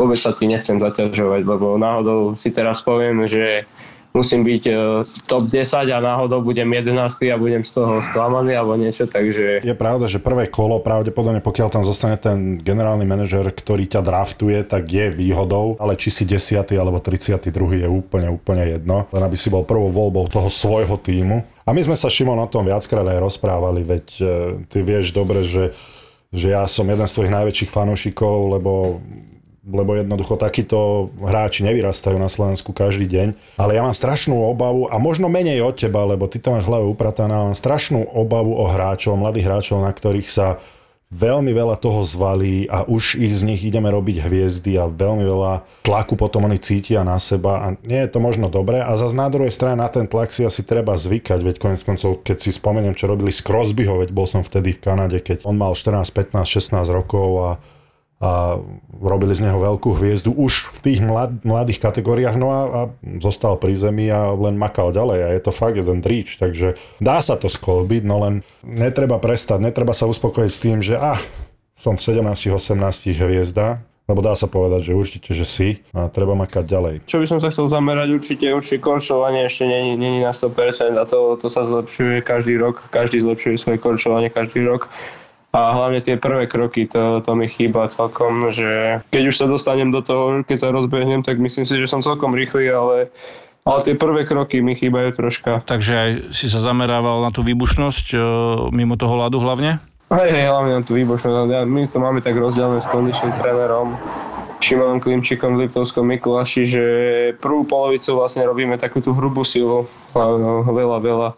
vôbec 0.01 0.17
sa 0.17 0.33
tým 0.33 0.49
nechcem 0.49 0.81
zaťažovať, 0.81 1.45
lebo 1.45 1.77
náhodou 1.77 2.33
si 2.33 2.49
teraz 2.49 2.81
poviem, 2.81 3.29
že 3.29 3.69
musím 4.11 4.43
byť 4.43 4.63
uh, 4.67 5.05
top 5.29 5.47
10 5.47 5.87
a 5.87 5.99
náhodou 6.03 6.43
budem 6.43 6.67
11 6.67 7.31
a 7.31 7.37
budem 7.39 7.63
z 7.63 7.71
toho 7.79 8.03
sklamaný 8.03 8.59
alebo 8.59 8.75
niečo, 8.75 9.07
takže... 9.07 9.63
Je 9.63 9.75
pravda, 9.77 10.11
že 10.11 10.19
prvé 10.19 10.51
kolo 10.51 10.83
pravdepodobne, 10.83 11.39
pokiaľ 11.39 11.67
tam 11.71 11.83
zostane 11.87 12.19
ten 12.19 12.59
generálny 12.59 13.07
manažer, 13.07 13.47
ktorý 13.47 13.87
ťa 13.87 14.01
draftuje, 14.03 14.67
tak 14.67 14.89
je 14.91 15.13
výhodou, 15.15 15.79
ale 15.79 15.95
či 15.95 16.11
si 16.11 16.23
10. 16.27 16.59
alebo 16.75 16.99
32. 16.99 17.39
je 17.85 17.87
úplne, 17.87 18.27
úplne 18.27 18.67
jedno, 18.67 19.07
len 19.15 19.23
aby 19.23 19.37
si 19.39 19.47
bol 19.47 19.63
prvou 19.63 19.87
voľbou 19.87 20.27
toho 20.27 20.51
svojho 20.51 20.99
týmu. 20.99 21.47
A 21.63 21.71
my 21.71 21.79
sme 21.79 21.95
sa, 21.95 22.11
Šimon, 22.11 22.41
o 22.41 22.51
tom 22.51 22.67
viackrát 22.67 23.07
aj 23.07 23.23
rozprávali, 23.23 23.87
veď 23.87 24.05
uh, 24.19 24.27
ty 24.67 24.83
vieš 24.83 25.15
dobre, 25.15 25.45
že 25.47 25.71
že 26.31 26.55
ja 26.55 26.63
som 26.63 26.87
jeden 26.87 27.03
z 27.03 27.11
tvojich 27.11 27.35
najväčších 27.35 27.73
fanúšikov, 27.75 28.55
lebo 28.55 29.03
lebo 29.61 29.93
jednoducho 29.93 30.41
takíto 30.41 31.09
hráči 31.21 31.61
nevyrastajú 31.61 32.17
na 32.17 32.27
Slovensku 32.27 32.73
každý 32.73 33.05
deň. 33.05 33.27
Ale 33.61 33.77
ja 33.77 33.85
mám 33.85 33.93
strašnú 33.93 34.33
obavu, 34.33 34.89
a 34.89 34.97
možno 34.97 35.29
menej 35.29 35.61
od 35.61 35.77
teba, 35.77 36.01
lebo 36.01 36.25
ty 36.25 36.41
to 36.41 36.49
máš 36.49 36.65
upratané, 36.65 37.29
ale 37.37 37.53
mám 37.53 37.57
strašnú 37.57 38.09
obavu 38.09 38.57
o 38.57 38.65
hráčov, 38.65 39.21
mladých 39.21 39.45
hráčov, 39.45 39.85
na 39.85 39.93
ktorých 39.93 40.29
sa 40.29 40.57
veľmi 41.11 41.51
veľa 41.51 41.75
toho 41.75 42.07
zvalí 42.07 42.71
a 42.71 42.87
už 42.87 43.19
ich 43.19 43.35
z 43.35 43.43
nich 43.43 43.61
ideme 43.67 43.91
robiť 43.91 44.23
hviezdy 44.23 44.79
a 44.79 44.87
veľmi 44.87 45.27
veľa 45.27 45.83
tlaku 45.83 46.15
potom 46.15 46.47
oni 46.47 46.55
cítia 46.55 47.03
na 47.03 47.19
seba 47.19 47.67
a 47.67 47.75
nie 47.83 47.99
je 47.99 48.15
to 48.15 48.23
možno 48.23 48.47
dobré 48.47 48.79
a 48.79 48.95
zase 48.95 49.11
na 49.19 49.27
druhej 49.27 49.51
strane 49.51 49.75
na 49.75 49.91
ten 49.91 50.07
tlak 50.07 50.31
si 50.31 50.47
asi 50.47 50.63
treba 50.63 50.95
zvykať, 50.95 51.43
veď 51.43 51.55
konec 51.59 51.83
koncov, 51.83 52.23
keď 52.23 52.37
si 52.39 52.55
spomeniem, 52.55 52.95
čo 52.95 53.11
robili 53.11 53.35
z 53.35 53.43
Crosbyho, 53.43 53.99
veď 53.99 54.15
bol 54.15 54.23
som 54.23 54.39
vtedy 54.39 54.71
v 54.71 54.79
Kanade, 54.79 55.19
keď 55.19 55.43
on 55.43 55.59
mal 55.59 55.75
14, 55.75 56.07
15, 56.15 56.47
16 56.47 56.79
rokov 56.95 57.27
a 57.43 57.49
a 58.21 58.61
robili 59.01 59.33
z 59.33 59.49
neho 59.49 59.57
veľkú 59.57 59.97
hviezdu 59.97 60.29
už 60.29 60.69
v 60.77 60.79
tých 60.85 60.99
mlad, 61.01 61.41
mladých 61.41 61.81
kategóriách, 61.81 62.37
no 62.37 62.47
a, 62.53 62.61
a 62.61 62.81
zostal 63.17 63.57
pri 63.57 63.73
zemi 63.73 64.05
a 64.13 64.29
len 64.37 64.61
makal 64.61 64.93
ďalej. 64.93 65.19
A 65.25 65.29
je 65.33 65.41
to 65.41 65.51
fakt 65.51 65.81
jeden 65.81 66.05
dríč, 66.05 66.37
takže 66.37 66.77
dá 67.01 67.17
sa 67.17 67.33
to 67.33 67.49
skolbiť, 67.49 68.05
no 68.05 68.21
len 68.21 68.33
netreba 68.61 69.17
prestať, 69.17 69.65
netreba 69.65 69.97
sa 69.97 70.05
uspokojiť 70.05 70.51
s 70.53 70.61
tým, 70.61 70.77
že 70.85 71.01
ah, 71.01 71.17
som 71.73 71.97
17-18 71.97 72.77
hviezda, 73.17 73.81
lebo 74.05 74.21
dá 74.21 74.37
sa 74.37 74.45
povedať, 74.45 74.91
že 74.91 74.93
určite, 74.93 75.33
že 75.33 75.47
si. 75.49 75.69
A 75.97 76.05
treba 76.05 76.37
makať 76.37 76.67
ďalej. 76.67 76.95
Čo 77.09 77.23
by 77.23 77.25
som 77.25 77.39
sa 77.41 77.49
chcel 77.49 77.65
zamerať, 77.71 78.11
určite, 78.13 78.45
určite 78.53 78.83
korčovanie 78.83 79.49
ešte 79.49 79.65
není 79.65 80.21
na 80.21 80.29
100% 80.29 80.93
a 80.99 81.03
to, 81.09 81.41
to 81.41 81.47
sa 81.49 81.65
zlepšuje 81.65 82.21
každý 82.21 82.61
rok, 82.61 82.85
každý 82.93 83.23
zlepšuje 83.23 83.57
svoje 83.57 83.77
korčovanie 83.81 84.29
každý 84.29 84.67
rok 84.67 84.91
a 85.51 85.75
hlavne 85.75 85.99
tie 85.99 86.15
prvé 86.15 86.47
kroky, 86.47 86.87
to, 86.87 87.19
to 87.19 87.31
mi 87.35 87.43
chýba 87.43 87.91
celkom, 87.91 88.47
že 88.55 89.03
keď 89.11 89.23
už 89.27 89.35
sa 89.35 89.45
dostanem 89.51 89.91
do 89.91 89.99
toho, 89.99 90.47
keď 90.47 90.57
sa 90.57 90.71
rozbehnem, 90.71 91.27
tak 91.27 91.43
myslím 91.43 91.67
si, 91.67 91.75
že 91.75 91.91
som 91.91 91.99
celkom 91.99 92.31
rýchly, 92.31 92.71
ale 92.71 93.11
ale 93.61 93.85
tie 93.85 93.93
prvé 93.93 94.25
kroky 94.25 94.57
mi 94.57 94.73
chýbajú 94.73 95.13
troška. 95.13 95.61
Takže 95.61 95.93
aj 95.93 96.11
si 96.33 96.49
sa 96.49 96.65
zamerával 96.65 97.21
na 97.21 97.29
tú 97.29 97.45
výbušnosť 97.45 98.05
e, 98.09 98.17
mimo 98.73 98.97
toho 98.97 99.13
ľadu 99.21 99.37
hlavne? 99.37 99.77
Hej, 100.09 100.29
hej, 100.33 100.45
hlavne 100.49 100.81
na 100.81 100.83
tú 100.83 100.97
výbušnosť. 100.97 101.45
Ja, 101.45 101.61
my 101.61 101.85
to 101.85 102.01
máme 102.01 102.25
tak 102.25 102.41
rozdelené 102.41 102.81
s 102.81 102.89
kondičným 102.89 103.37
trénerom. 103.37 103.93
Šimonom 104.61 105.01
Klimčikom 105.01 105.57
v 105.57 105.65
Liptovskom 105.65 106.05
Mikuláši, 106.09 106.61
že 106.65 106.83
prvú 107.37 107.65
polovicu 107.65 108.17
vlastne 108.17 108.45
robíme 108.45 108.77
takú 108.77 109.01
tú 109.01 109.13
hrubú 109.13 109.41
silu, 109.41 109.89
veľa, 110.13 111.01
veľa, 111.01 111.29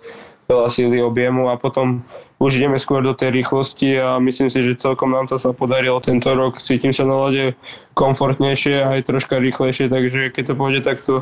veľa 0.47 0.69
síly 0.69 0.99
objemu 0.99 1.49
a 1.51 1.55
potom 1.55 2.03
už 2.43 2.59
ideme 2.59 2.75
skôr 2.75 2.99
do 2.99 3.15
tej 3.15 3.31
rýchlosti 3.31 3.95
a 3.99 4.19
myslím 4.19 4.51
si, 4.51 4.59
že 4.59 4.75
celkom 4.75 5.15
nám 5.15 5.31
to 5.31 5.39
sa 5.39 5.55
podarilo 5.55 6.03
tento 6.03 6.35
rok. 6.35 6.59
Cítim 6.59 6.91
sa 6.91 7.07
na 7.07 7.15
lade 7.15 7.55
komfortnejšie 7.95 8.83
a 8.83 8.99
aj 8.99 9.07
troška 9.07 9.39
rýchlejšie, 9.39 9.87
takže 9.87 10.35
keď 10.35 10.43
to 10.51 10.53
pôjde 10.59 10.81
takto 10.83 11.13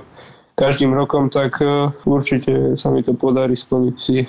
každým 0.58 0.92
rokom, 0.94 1.30
tak 1.30 1.62
e, 1.62 1.90
určite 2.10 2.74
sa 2.74 2.90
mi 2.90 3.06
to 3.06 3.14
podarí 3.14 3.54
splniť 3.54 3.96
si 3.96 4.26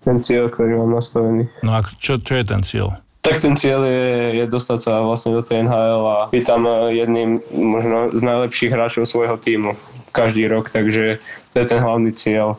ten 0.00 0.20
cieľ, 0.20 0.48
ktorý 0.48 0.80
mám 0.80 0.96
nastavený. 0.96 1.48
No 1.64 1.76
a 1.76 1.84
čo, 2.00 2.20
čo 2.20 2.36
je 2.36 2.44
ten 2.44 2.62
cieľ? 2.64 2.96
Tak 3.20 3.44
ten 3.44 3.52
cieľ 3.52 3.84
je, 3.84 4.04
je 4.40 4.44
dostať 4.48 4.78
sa 4.80 5.04
vlastne 5.04 5.36
do 5.36 5.44
tej 5.44 5.68
NHL 5.68 6.04
a 6.08 6.18
byť 6.32 6.44
tam 6.44 6.64
e, 6.64 6.96
jedným 6.96 7.44
možno 7.52 8.12
z 8.12 8.22
najlepších 8.24 8.72
hráčov 8.72 9.04
svojho 9.04 9.36
týmu 9.36 9.76
každý 10.12 10.48
rok, 10.48 10.72
takže 10.72 11.20
to 11.52 11.56
je 11.60 11.66
ten 11.66 11.80
hlavný 11.80 12.12
cieľ 12.16 12.56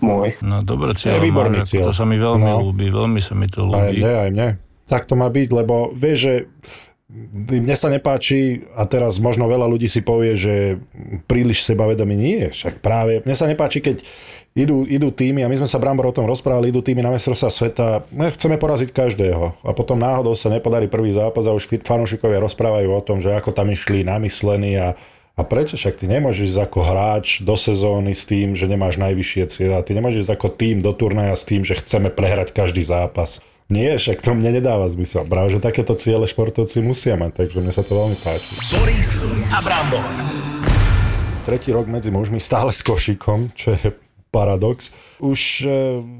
môj. 0.00 0.28
No 0.40 0.62
dobre 0.62 0.94
To 0.94 1.06
je 1.06 1.20
výborný 1.20 1.60
Marek, 1.60 1.68
cieľ. 1.68 1.90
To 1.90 1.94
sa 1.94 2.02
mi 2.02 2.16
veľmi 2.16 2.42
No. 2.42 2.62
ľúbi, 2.62 2.88
veľmi 2.88 3.20
sa 3.20 3.34
mi 3.34 3.46
to 3.46 3.68
Aj 3.68 3.90
ľúbi. 3.90 4.00
mne, 4.00 4.12
aj 4.16 4.30
mne. 4.32 4.48
Tak 4.84 5.04
to 5.04 5.14
má 5.14 5.28
byť, 5.28 5.48
lebo 5.50 5.92
vieš, 5.92 6.18
že 6.20 6.34
mne 7.54 7.76
sa 7.76 7.92
nepáči, 7.92 8.64
a 8.74 8.88
teraz 8.88 9.20
možno 9.20 9.46
veľa 9.46 9.68
ľudí 9.68 9.86
si 9.86 10.00
povie, 10.00 10.34
že 10.34 10.82
príliš 11.28 11.62
sebavedomí 11.62 12.16
nie. 12.16 12.50
Však 12.50 12.80
práve, 12.80 13.22
mne 13.22 13.36
sa 13.36 13.46
nepáči, 13.46 13.78
keď 13.78 14.02
idú, 14.56 14.82
idú 14.82 15.14
týmy, 15.14 15.44
a 15.44 15.50
my 15.50 15.62
sme 15.62 15.68
sa 15.68 15.78
Brambor 15.78 16.10
o 16.10 16.16
tom 16.16 16.26
rozprávali, 16.26 16.72
idú 16.72 16.82
týmy 16.82 17.04
na 17.04 17.14
mestrovstvá 17.14 17.50
sveta, 17.52 17.86
no, 18.10 18.24
chceme 18.34 18.58
poraziť 18.58 18.90
každého. 18.90 19.52
A 19.62 19.70
potom 19.70 19.94
náhodou 19.94 20.34
sa 20.34 20.50
nepodarí 20.50 20.90
prvý 20.90 21.14
zápas 21.14 21.44
a 21.46 21.54
už 21.54 21.70
fanúšikovia 21.84 22.42
rozprávajú 22.42 22.88
o 22.90 23.04
tom, 23.04 23.22
že 23.22 23.30
ako 23.30 23.52
tam 23.52 23.70
išli 23.70 24.02
namyslení 24.02 24.72
a 24.80 24.98
a 25.34 25.42
prečo 25.42 25.74
však 25.74 25.98
ty 25.98 26.06
nemôžeš 26.06 26.54
ako 26.62 26.86
hráč 26.86 27.42
do 27.42 27.58
sezóny 27.58 28.14
s 28.14 28.22
tým, 28.22 28.54
že 28.54 28.70
nemáš 28.70 29.02
najvyššie 29.02 29.50
cieľa. 29.50 29.82
Ty 29.82 29.98
nemôžeš 29.98 30.30
ako 30.30 30.54
tým 30.54 30.78
do 30.78 30.94
turnaja 30.94 31.34
s 31.34 31.42
tým, 31.42 31.66
že 31.66 31.74
chceme 31.74 32.06
prehrať 32.06 32.54
každý 32.54 32.86
zápas. 32.86 33.42
Nie, 33.66 33.98
však 33.98 34.22
to 34.22 34.30
mne 34.38 34.62
nedáva 34.62 34.86
zmysel. 34.86 35.26
Práve, 35.26 35.58
že 35.58 35.58
takéto 35.58 35.98
ciele 35.98 36.30
športovci 36.30 36.78
musia 36.86 37.18
mať, 37.18 37.34
takže 37.34 37.58
mne 37.58 37.74
sa 37.74 37.82
to 37.82 37.98
veľmi 37.98 38.14
páči. 38.22 38.54
Boris 38.78 39.18
a 39.50 39.58
Brambor. 39.58 40.06
Tretí 41.42 41.74
rok 41.74 41.90
medzi 41.90 42.14
mužmi 42.14 42.38
stále 42.38 42.70
s 42.70 42.86
košikom, 42.86 43.50
čo 43.58 43.74
je 43.74 43.90
paradox. 44.30 44.94
Už 45.18 45.66
e, 45.66 45.68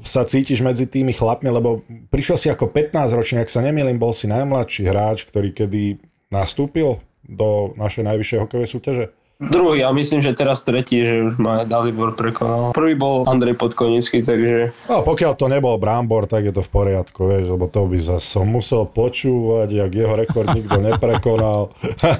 sa 0.03 0.27
cítiš 0.27 0.59
medzi 0.59 0.91
tými 0.91 1.15
chlapmi, 1.15 1.47
lebo 1.47 1.87
prišiel 2.11 2.35
si 2.35 2.47
ako 2.51 2.67
15 2.67 3.15
ročný, 3.15 3.37
ak 3.39 3.51
sa 3.51 3.63
nemýlim, 3.63 3.95
bol 3.95 4.11
si 4.11 4.27
najmladší 4.27 4.91
hráč, 4.91 5.23
ktorý 5.27 5.55
kedy 5.55 6.03
nastúpil 6.35 6.99
do 7.25 7.73
našej 7.75 8.03
najvyššej 8.05 8.39
hokejovej 8.45 8.69
súťaže. 8.69 9.05
Druhý 9.35 9.83
a 9.83 9.91
myslím, 9.91 10.23
že 10.23 10.31
teraz 10.31 10.63
tretí, 10.63 11.03
že 11.03 11.19
už 11.19 11.35
ma 11.43 11.67
Dalibor 11.67 12.15
prekonal. 12.15 12.71
Prvý 12.71 12.95
bol 12.95 13.27
Andrej 13.27 13.59
Podkonický, 13.59 14.23
takže 14.23 14.71
No, 14.87 15.03
pokiaľ 15.03 15.35
to 15.35 15.51
nebol 15.51 15.75
Brambor, 15.75 16.23
tak 16.23 16.47
je 16.47 16.55
to 16.55 16.63
v 16.63 16.71
poriadku, 16.71 17.27
vieš, 17.27 17.51
lebo 17.51 17.67
to 17.67 17.83
by 17.83 17.99
zase 17.99 18.23
som 18.23 18.47
musel 18.47 18.87
počúvať, 18.87 19.75
jak 19.75 19.91
jeho 19.91 20.15
rekord 20.15 20.55
nikto 20.55 20.79
neprekonal. 20.79 21.75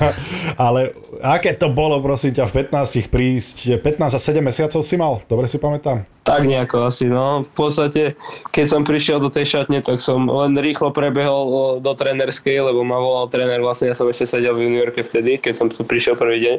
Ale 0.59 0.91
aké 1.23 1.55
to 1.55 1.71
bolo, 1.71 2.03
prosím 2.03 2.35
ťa, 2.35 2.51
v 2.51 2.67
15 2.67 3.07
prísť, 3.07 3.79
15 3.79 4.11
a 4.11 4.19
7 4.19 4.43
mesiacov 4.43 4.81
si 4.83 4.95
mal, 4.99 5.23
dobre 5.31 5.47
si 5.47 5.55
pamätám? 5.55 6.03
tak 6.25 6.49
nejako 6.49 6.89
asi, 6.89 7.05
no. 7.05 7.45
V 7.45 7.51
podstate, 7.53 8.17
keď 8.49 8.65
som 8.65 8.81
prišiel 8.81 9.21
do 9.21 9.29
tej 9.29 9.45
šatne, 9.45 9.77
tak 9.85 10.01
som 10.01 10.25
len 10.25 10.57
rýchlo 10.57 10.89
prebehol 10.89 11.77
do 11.85 11.93
trénerskej, 11.93 12.65
lebo 12.65 12.81
ma 12.81 12.97
volal 12.97 13.29
tréner, 13.29 13.61
vlastne 13.61 13.93
ja 13.93 13.95
som 13.95 14.09
ešte 14.09 14.25
sedel 14.25 14.57
v 14.57 14.65
juniorke 14.65 15.05
vtedy, 15.05 15.37
keď 15.37 15.53
som 15.53 15.67
tu 15.69 15.85
prišiel 15.85 16.17
prvý 16.17 16.41
deň. 16.41 16.55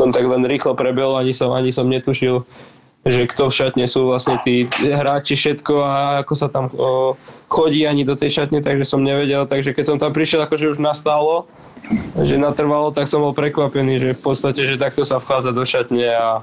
Som 0.00 0.16
tak 0.16 0.24
len 0.24 0.48
rýchlo 0.48 0.72
prebehol, 0.72 1.20
ani 1.20 1.36
som, 1.36 1.52
ani 1.52 1.68
som 1.68 1.84
netušil, 1.84 2.48
že 3.04 3.28
kto 3.28 3.52
v 3.52 3.56
šatne 3.60 3.84
sú 3.84 4.08
vlastne 4.08 4.40
tí 4.40 4.64
hráči, 4.80 5.36
všetko 5.36 5.74
a 5.84 6.24
ako 6.24 6.34
sa 6.36 6.48
tam 6.48 6.72
o, 6.72 7.12
chodí 7.52 7.84
ani 7.84 8.08
do 8.08 8.16
tej 8.16 8.40
šatne, 8.40 8.64
takže 8.64 8.88
som 8.88 9.04
nevedel. 9.04 9.44
Takže 9.44 9.76
keď 9.76 9.84
som 9.84 9.96
tam 10.00 10.16
prišiel, 10.16 10.40
akože 10.48 10.72
už 10.72 10.80
nastalo, 10.80 11.44
že 12.16 12.40
natrvalo, 12.40 12.96
tak 12.96 13.12
som 13.12 13.20
bol 13.20 13.36
prekvapený, 13.36 14.00
že 14.00 14.16
v 14.16 14.22
podstate, 14.24 14.64
že 14.64 14.80
takto 14.80 15.04
sa 15.04 15.20
vchádza 15.20 15.52
do 15.52 15.64
šatne 15.68 16.08
a, 16.16 16.40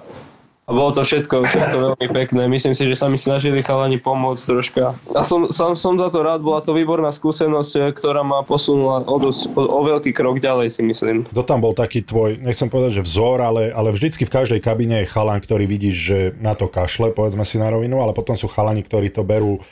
a 0.68 0.76
bolo 0.76 0.92
to 0.92 1.00
všetko, 1.00 1.48
všetko 1.48 1.76
veľmi 1.80 2.08
pekné. 2.12 2.44
Myslím 2.52 2.76
si, 2.76 2.84
že 2.92 3.00
sa 3.00 3.08
mi 3.08 3.16
snažili 3.16 3.64
chalani 3.64 3.96
pomôcť 4.04 4.44
troška. 4.44 4.84
A 5.16 5.24
som, 5.24 5.48
som, 5.48 5.80
som 5.80 5.96
za 5.96 6.12
to 6.12 6.20
rád, 6.20 6.44
bola 6.44 6.60
to 6.60 6.76
výborná 6.76 7.08
skúsenosť, 7.08 7.72
eh, 7.80 7.84
ktorá 7.96 8.28
ma 8.28 8.44
posunula 8.44 9.08
o, 9.08 9.16
dosť, 9.16 9.56
o, 9.56 9.64
o 9.64 9.82
veľký 9.88 10.12
krok 10.12 10.44
ďalej, 10.44 10.76
si 10.76 10.84
myslím. 10.84 11.24
Kto 11.24 11.48
tam 11.48 11.64
bol 11.64 11.72
taký 11.72 12.04
tvoj, 12.04 12.44
nechcem 12.44 12.68
povedať, 12.68 13.00
že 13.00 13.08
vzor, 13.08 13.40
ale, 13.40 13.72
ale 13.72 13.96
vždycky 13.96 14.28
v 14.28 14.34
každej 14.36 14.60
kabine 14.60 15.08
je 15.08 15.12
chalan, 15.12 15.40
ktorý 15.40 15.64
vidíš, 15.64 15.96
že 15.96 16.20
na 16.44 16.52
to 16.52 16.68
kašle, 16.68 17.16
povedzme 17.16 17.48
si 17.48 17.56
na 17.56 17.72
rovinu, 17.72 18.04
ale 18.04 18.12
potom 18.12 18.36
sú 18.36 18.52
chalani, 18.52 18.84
ktorí 18.84 19.08
to 19.16 19.24
berú 19.24 19.64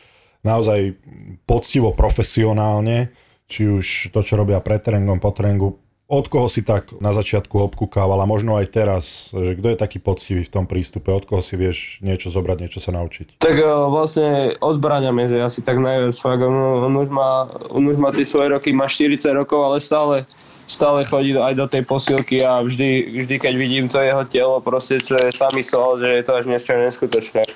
naozaj 0.47 0.95
poctivo, 1.43 1.91
profesionálne, 1.91 3.11
či 3.51 3.67
už 3.67 4.15
to, 4.15 4.23
čo 4.23 4.39
robia 4.39 4.63
pred 4.63 4.79
tréningom, 4.79 5.19
po 5.19 5.35
tréningu. 5.35 5.84
Od 6.05 6.29
koho 6.29 6.45
si 6.45 6.61
tak 6.61 6.93
na 7.01 7.17
začiatku 7.17 7.57
obkúkával 7.65 8.21
a 8.21 8.29
možno 8.29 8.61
aj 8.61 8.69
teraz, 8.69 9.33
že 9.33 9.57
kto 9.57 9.73
je 9.73 9.77
taký 9.81 9.97
poctivý 9.97 10.45
v 10.45 10.53
tom 10.53 10.69
prístupe, 10.69 11.09
od 11.09 11.25
koho 11.25 11.41
si 11.41 11.57
vieš 11.57 11.97
niečo 12.05 12.29
zobrať, 12.29 12.61
niečo 12.61 12.77
sa 12.77 12.93
naučiť? 12.93 13.41
Tak 13.41 13.55
eh, 13.57 13.65
vlastne 13.89 14.53
od 14.61 14.77
Braňa 14.77 15.09
Meze 15.09 15.41
asi 15.41 15.65
tak 15.65 15.81
najviac 15.81 16.13
fakt. 16.13 16.45
On, 16.45 16.85
on, 16.85 16.93
už 16.93 17.09
má, 17.09 17.49
on 17.73 17.89
už 17.89 17.97
má 17.97 18.13
tie 18.13 18.21
svoje 18.21 18.53
roky, 18.53 18.69
má 18.69 18.85
40 18.85 19.17
rokov, 19.33 19.65
ale 19.65 19.81
stále, 19.81 20.21
stále 20.69 21.01
chodí 21.09 21.33
aj 21.33 21.57
do 21.57 21.65
tej 21.65 21.81
posilky 21.89 22.45
a 22.45 22.61
vždy, 22.61 23.25
vždy 23.25 23.35
keď 23.41 23.53
vidím 23.57 23.89
to 23.89 23.97
jeho 23.97 24.21
telo, 24.29 24.61
proste 24.61 25.01
čo 25.01 25.17
je 25.17 25.33
sa 25.33 25.49
myslel, 25.57 26.05
že 26.05 26.07
je 26.21 26.23
to 26.23 26.31
až 26.37 26.45
niečo 26.45 26.77
neskutočné. 26.77 27.49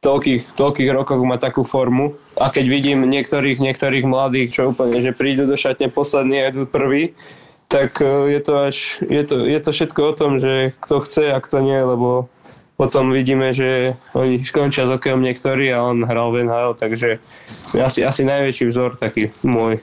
Toľkých, 0.00 0.56
toľkých 0.56 0.90
rokoch 0.96 1.20
má 1.28 1.36
takú 1.36 1.60
formu 1.60 2.16
a 2.40 2.48
keď 2.48 2.64
vidím 2.72 3.04
niektorých, 3.04 3.60
niektorých 3.60 4.02
mladých, 4.08 4.48
čo 4.50 4.72
úplne, 4.72 4.96
že 4.96 5.12
prídu 5.12 5.44
do 5.44 5.54
šatne 5.54 5.92
poslední 5.92 6.42
a 6.42 6.50
idú 6.50 6.66
prvý, 6.66 7.12
tak 7.72 8.04
eh, 8.04 8.36
je 8.36 8.40
to 8.44 8.52
až, 8.60 8.76
je 9.08 9.22
to, 9.24 9.34
je 9.48 9.60
to 9.64 9.70
všetko 9.72 10.00
o 10.04 10.12
tom, 10.12 10.36
že 10.36 10.76
kto 10.84 11.00
chce 11.00 11.32
a 11.32 11.40
kto 11.40 11.64
nie, 11.64 11.80
lebo 11.80 12.28
potom 12.82 13.14
vidíme, 13.14 13.54
že 13.54 13.94
oni 14.16 14.42
skončia 14.42 14.88
s 14.88 14.92
hokejom 14.96 15.22
niektorí 15.22 15.70
a 15.70 15.86
on 15.86 16.02
hral 16.02 16.34
v 16.34 16.48
NHL, 16.48 16.74
takže 16.74 17.22
asi, 17.78 18.02
asi 18.02 18.26
najväčší 18.26 18.64
vzor 18.72 18.98
taký 18.98 19.30
môj 19.46 19.78
e, 19.78 19.82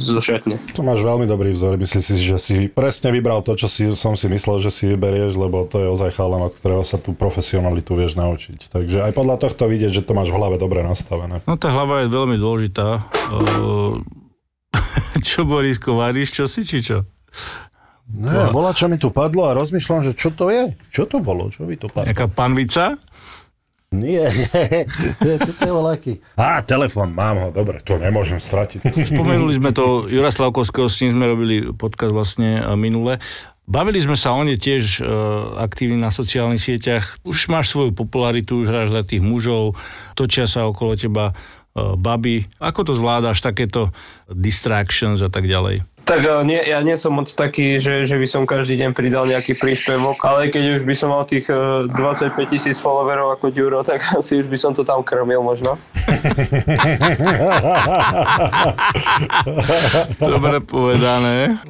zo 0.00 0.22
šatne. 0.22 0.56
To 0.72 0.80
máš 0.80 1.04
veľmi 1.04 1.28
dobrý 1.28 1.52
vzor, 1.52 1.76
myslím 1.76 2.00
si, 2.00 2.12
že 2.16 2.38
si 2.40 2.56
presne 2.72 3.12
vybral 3.12 3.44
to, 3.44 3.58
čo 3.58 3.68
si, 3.68 3.92
som 3.92 4.16
si 4.16 4.30
myslel, 4.32 4.56
že 4.62 4.72
si 4.72 4.88
vyberieš, 4.88 5.36
lebo 5.36 5.68
to 5.68 5.84
je 5.84 5.92
ozaj 5.92 6.16
chalan, 6.16 6.48
od 6.48 6.54
ktorého 6.56 6.80
sa 6.80 6.96
tú 6.96 7.12
profesionalitu 7.12 7.92
vieš 7.92 8.16
naučiť. 8.16 8.72
Takže 8.72 9.04
aj 9.04 9.12
podľa 9.12 9.36
tohto 9.36 9.68
vidieť, 9.68 10.00
že 10.00 10.06
to 10.06 10.16
máš 10.16 10.32
v 10.32 10.38
hlave 10.40 10.56
dobre 10.56 10.80
nastavené. 10.80 11.44
No 11.44 11.60
tá 11.60 11.68
hlava 11.68 12.06
je 12.06 12.14
veľmi 12.14 12.40
dôležitá. 12.40 13.04
Uh, 13.28 14.00
čo 15.28 15.44
Borisko, 15.44 15.98
varíš 15.98 16.40
čo 16.40 16.48
si, 16.48 16.64
či 16.64 16.80
čo? 16.80 17.04
Ne, 18.10 18.50
bola, 18.50 18.74
čo 18.74 18.90
mi 18.90 18.98
tu 18.98 19.14
padlo 19.14 19.46
a 19.46 19.54
rozmýšľam, 19.54 20.02
že 20.02 20.12
čo 20.18 20.34
to 20.34 20.50
je? 20.50 20.74
Čo 20.90 21.06
to 21.06 21.22
bolo? 21.22 21.46
Čo 21.46 21.62
by 21.62 21.74
to 21.78 21.86
padlo? 21.86 22.10
Nejaká 22.10 22.26
panvica? 22.26 22.98
Nie, 23.90 24.22
nie, 24.54 24.86
nie, 25.18 25.34
toto 25.38 25.62
je 25.66 25.72
voľaký. 25.74 26.12
Á, 26.38 26.62
telefon, 26.62 27.10
mám 27.10 27.36
ho, 27.42 27.48
dobre, 27.50 27.82
to 27.82 27.98
nemôžem 27.98 28.38
stratiť. 28.38 28.86
Spomenuli 28.86 29.58
sme 29.58 29.74
to 29.74 30.06
Jura 30.06 30.30
Slavkovského, 30.30 30.86
s 30.86 31.02
ním 31.02 31.18
sme 31.18 31.26
robili 31.26 31.56
podcast 31.74 32.14
vlastne 32.14 32.62
e, 32.62 32.74
minule. 32.78 33.18
Bavili 33.66 33.98
sme 34.02 34.14
sa, 34.14 34.34
on 34.34 34.46
je 34.46 34.58
tiež 34.58 35.02
e, 35.02 35.02
aktívny 35.58 35.98
na 35.98 36.14
sociálnych 36.14 36.62
sieťach. 36.62 37.22
Už 37.26 37.50
máš 37.50 37.74
svoju 37.74 37.90
popularitu, 37.90 38.62
už 38.62 38.70
hráš 38.70 38.90
za 38.94 39.02
tých 39.02 39.22
mužov, 39.22 39.74
točia 40.14 40.46
sa 40.46 40.70
okolo 40.70 40.94
teba 40.94 41.34
baby. 41.74 42.50
Ako 42.58 42.82
to 42.82 42.98
zvládáš, 42.98 43.40
takéto 43.40 43.94
distractions 44.26 45.22
a 45.22 45.30
tak 45.30 45.46
ďalej? 45.46 45.86
Tak 46.10 46.26
ale 46.26 46.42
nie, 46.48 46.58
ja 46.58 46.82
nie 46.82 46.96
som 46.96 47.12
moc 47.14 47.30
taký, 47.30 47.78
že, 47.78 48.02
že 48.08 48.18
by 48.18 48.26
som 48.26 48.48
každý 48.48 48.76
deň 48.82 48.90
pridal 48.96 49.26
nejaký 49.30 49.54
príspevok, 49.54 50.16
ale 50.26 50.50
keď 50.50 50.80
už 50.80 50.82
by 50.88 50.94
som 50.96 51.10
mal 51.14 51.22
tých 51.28 51.46
eh, 51.46 51.86
25 51.86 52.34
tisíc 52.50 52.82
followerov 52.82 53.38
ako 53.38 53.50
Ďuro, 53.52 53.84
tak 53.86 54.02
asi 54.16 54.40
už 54.42 54.48
by 54.50 54.58
som 54.58 54.74
to 54.74 54.82
tam 54.82 55.06
krmil 55.06 55.38
možno. 55.44 55.78
Dobre 60.18 60.58
povedané. 60.64 61.60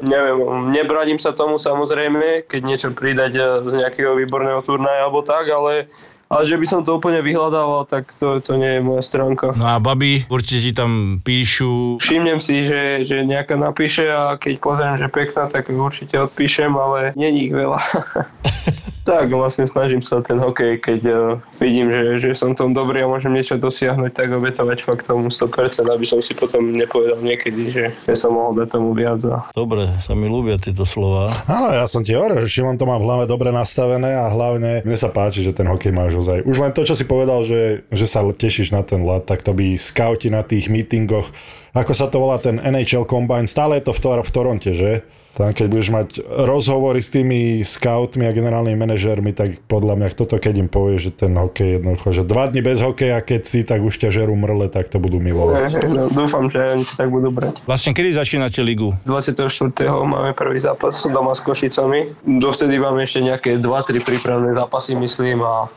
Neviem, 0.00 0.72
nebraním 0.72 1.20
sa 1.20 1.36
tomu 1.36 1.60
samozrejme, 1.60 2.48
keď 2.48 2.60
niečo 2.64 2.96
pridať 2.96 3.36
z 3.68 3.72
nejakého 3.76 4.16
výborného 4.16 4.64
turnaja 4.64 5.04
alebo 5.04 5.20
tak, 5.20 5.52
ale 5.52 5.92
ale 6.32 6.48
že 6.48 6.56
by 6.56 6.64
som 6.64 6.80
to 6.80 6.96
úplne 6.96 7.20
vyhľadával, 7.20 7.84
tak 7.84 8.08
to, 8.16 8.40
to 8.40 8.56
nie 8.56 8.80
je 8.80 8.80
moja 8.80 9.04
stránka. 9.04 9.52
No 9.52 9.68
a 9.68 9.76
baby 9.76 10.24
určite 10.32 10.64
ti 10.64 10.72
tam 10.72 11.20
píšu. 11.20 12.00
Všimnem 12.00 12.40
si, 12.40 12.64
že, 12.64 13.04
že 13.04 13.20
nejaká 13.28 13.60
napíše 13.60 14.08
a 14.08 14.40
keď 14.40 14.54
pozriem, 14.56 14.96
že 14.96 15.12
pekná, 15.12 15.52
tak 15.52 15.68
určite 15.68 16.16
odpíšem, 16.16 16.72
ale 16.72 17.12
není 17.12 17.52
ich 17.52 17.54
veľa. 17.54 17.76
tak 19.02 19.34
vlastne 19.34 19.66
snažím 19.66 19.98
sa 19.98 20.22
ten 20.22 20.38
hokej, 20.38 20.78
keď 20.78 21.00
uh, 21.10 21.18
vidím, 21.58 21.90
že, 21.90 22.22
že 22.22 22.38
som 22.38 22.54
tom 22.54 22.70
dobrý 22.70 23.02
a 23.02 23.10
môžem 23.10 23.34
niečo 23.34 23.58
dosiahnuť, 23.58 24.14
tak 24.14 24.30
obetovať 24.30 24.78
fakt 24.86 25.10
tomu 25.10 25.26
100%, 25.26 25.90
aby 25.90 26.06
som 26.06 26.22
si 26.22 26.38
potom 26.38 26.70
nepovedal 26.70 27.18
niekedy, 27.18 27.68
že 27.70 27.84
ja 28.06 28.16
som 28.16 28.38
mohol 28.38 28.62
dať 28.62 28.78
tomu 28.78 28.94
viac. 28.94 29.18
A... 29.26 29.50
Dobre, 29.50 29.90
sa 30.06 30.14
mi 30.14 30.30
ľúbia 30.30 30.56
tieto 30.56 30.86
slova. 30.86 31.28
Áno, 31.50 31.74
ja 31.74 31.84
som 31.90 32.06
ti 32.06 32.14
hovoril, 32.14 32.46
že 32.46 32.48
Šimon 32.50 32.78
to 32.78 32.86
má 32.86 32.96
v 32.96 33.06
hlave 33.06 33.24
dobre 33.26 33.50
nastavené 33.50 34.14
a 34.14 34.30
hlavne 34.30 34.86
mne 34.86 34.98
sa 34.98 35.10
páči, 35.10 35.42
že 35.42 35.50
ten 35.50 35.66
hokej 35.66 35.90
máš 35.90 36.21
ozaj. 36.22 36.38
Už 36.46 36.56
len 36.62 36.70
to, 36.70 36.86
čo 36.86 36.94
si 36.94 37.02
povedal, 37.02 37.42
že, 37.42 37.82
že 37.90 38.06
sa 38.06 38.22
tešíš 38.22 38.70
na 38.70 38.86
ten 38.86 39.02
lat, 39.02 39.26
tak 39.26 39.42
to 39.42 39.50
by 39.50 39.74
skauti 39.74 40.30
na 40.30 40.46
tých 40.46 40.70
meetingoch, 40.70 41.26
ako 41.74 41.92
sa 41.92 42.06
to 42.06 42.22
volá 42.22 42.38
ten 42.38 42.62
NHL 42.62 43.04
Combine, 43.10 43.50
stále 43.50 43.82
je 43.82 43.90
to 43.90 43.92
v, 43.96 44.00
Tor- 44.00 44.24
v 44.24 44.30
Toronte, 44.30 44.72
že? 44.72 45.02
Tam, 45.32 45.48
keď 45.48 45.66
budeš 45.72 45.88
mať 45.88 46.08
rozhovory 46.28 47.00
s 47.00 47.08
tými 47.08 47.64
scoutmi 47.64 48.28
a 48.28 48.36
generálnymi 48.36 48.76
manažérmi, 48.76 49.32
tak 49.32 49.64
podľa 49.64 49.96
mňa 49.96 50.08
toto, 50.12 50.36
keď 50.36 50.60
im 50.60 50.68
povie, 50.68 51.00
že 51.00 51.08
ten 51.08 51.32
hokej 51.32 51.80
jednoducho, 51.80 52.12
že 52.12 52.28
dva 52.28 52.52
dni 52.52 52.60
bez 52.60 52.84
hokeja, 52.84 53.24
keď 53.24 53.40
si, 53.48 53.64
tak 53.64 53.80
už 53.80 53.96
ťa 53.96 54.12
žerú 54.12 54.36
mrle, 54.36 54.68
tak 54.68 54.92
to 54.92 55.00
budú 55.00 55.16
milovať. 55.16 55.72
No, 55.92 56.08
dúfam, 56.08 56.48
že 56.48 56.72
oni 56.76 56.84
si 56.84 56.96
tak 56.96 57.08
budú 57.12 57.32
brať. 57.32 57.64
Vlastne 57.68 57.92
kedy 57.92 58.16
začínate 58.16 58.60
ligu? 58.64 58.96
24. 59.04 59.72
máme 60.04 60.32
prvý 60.32 60.60
zápas 60.60 61.04
doma 61.04 61.32
s 61.32 61.40
Košicami. 61.44 62.12
Dovtedy 62.24 62.80
máme 62.80 63.04
ešte 63.04 63.20
nejaké 63.24 63.56
2-3 63.60 64.04
prípravné 64.04 64.52
zápasy, 64.56 64.96
myslím, 64.96 65.44
a 65.44 65.68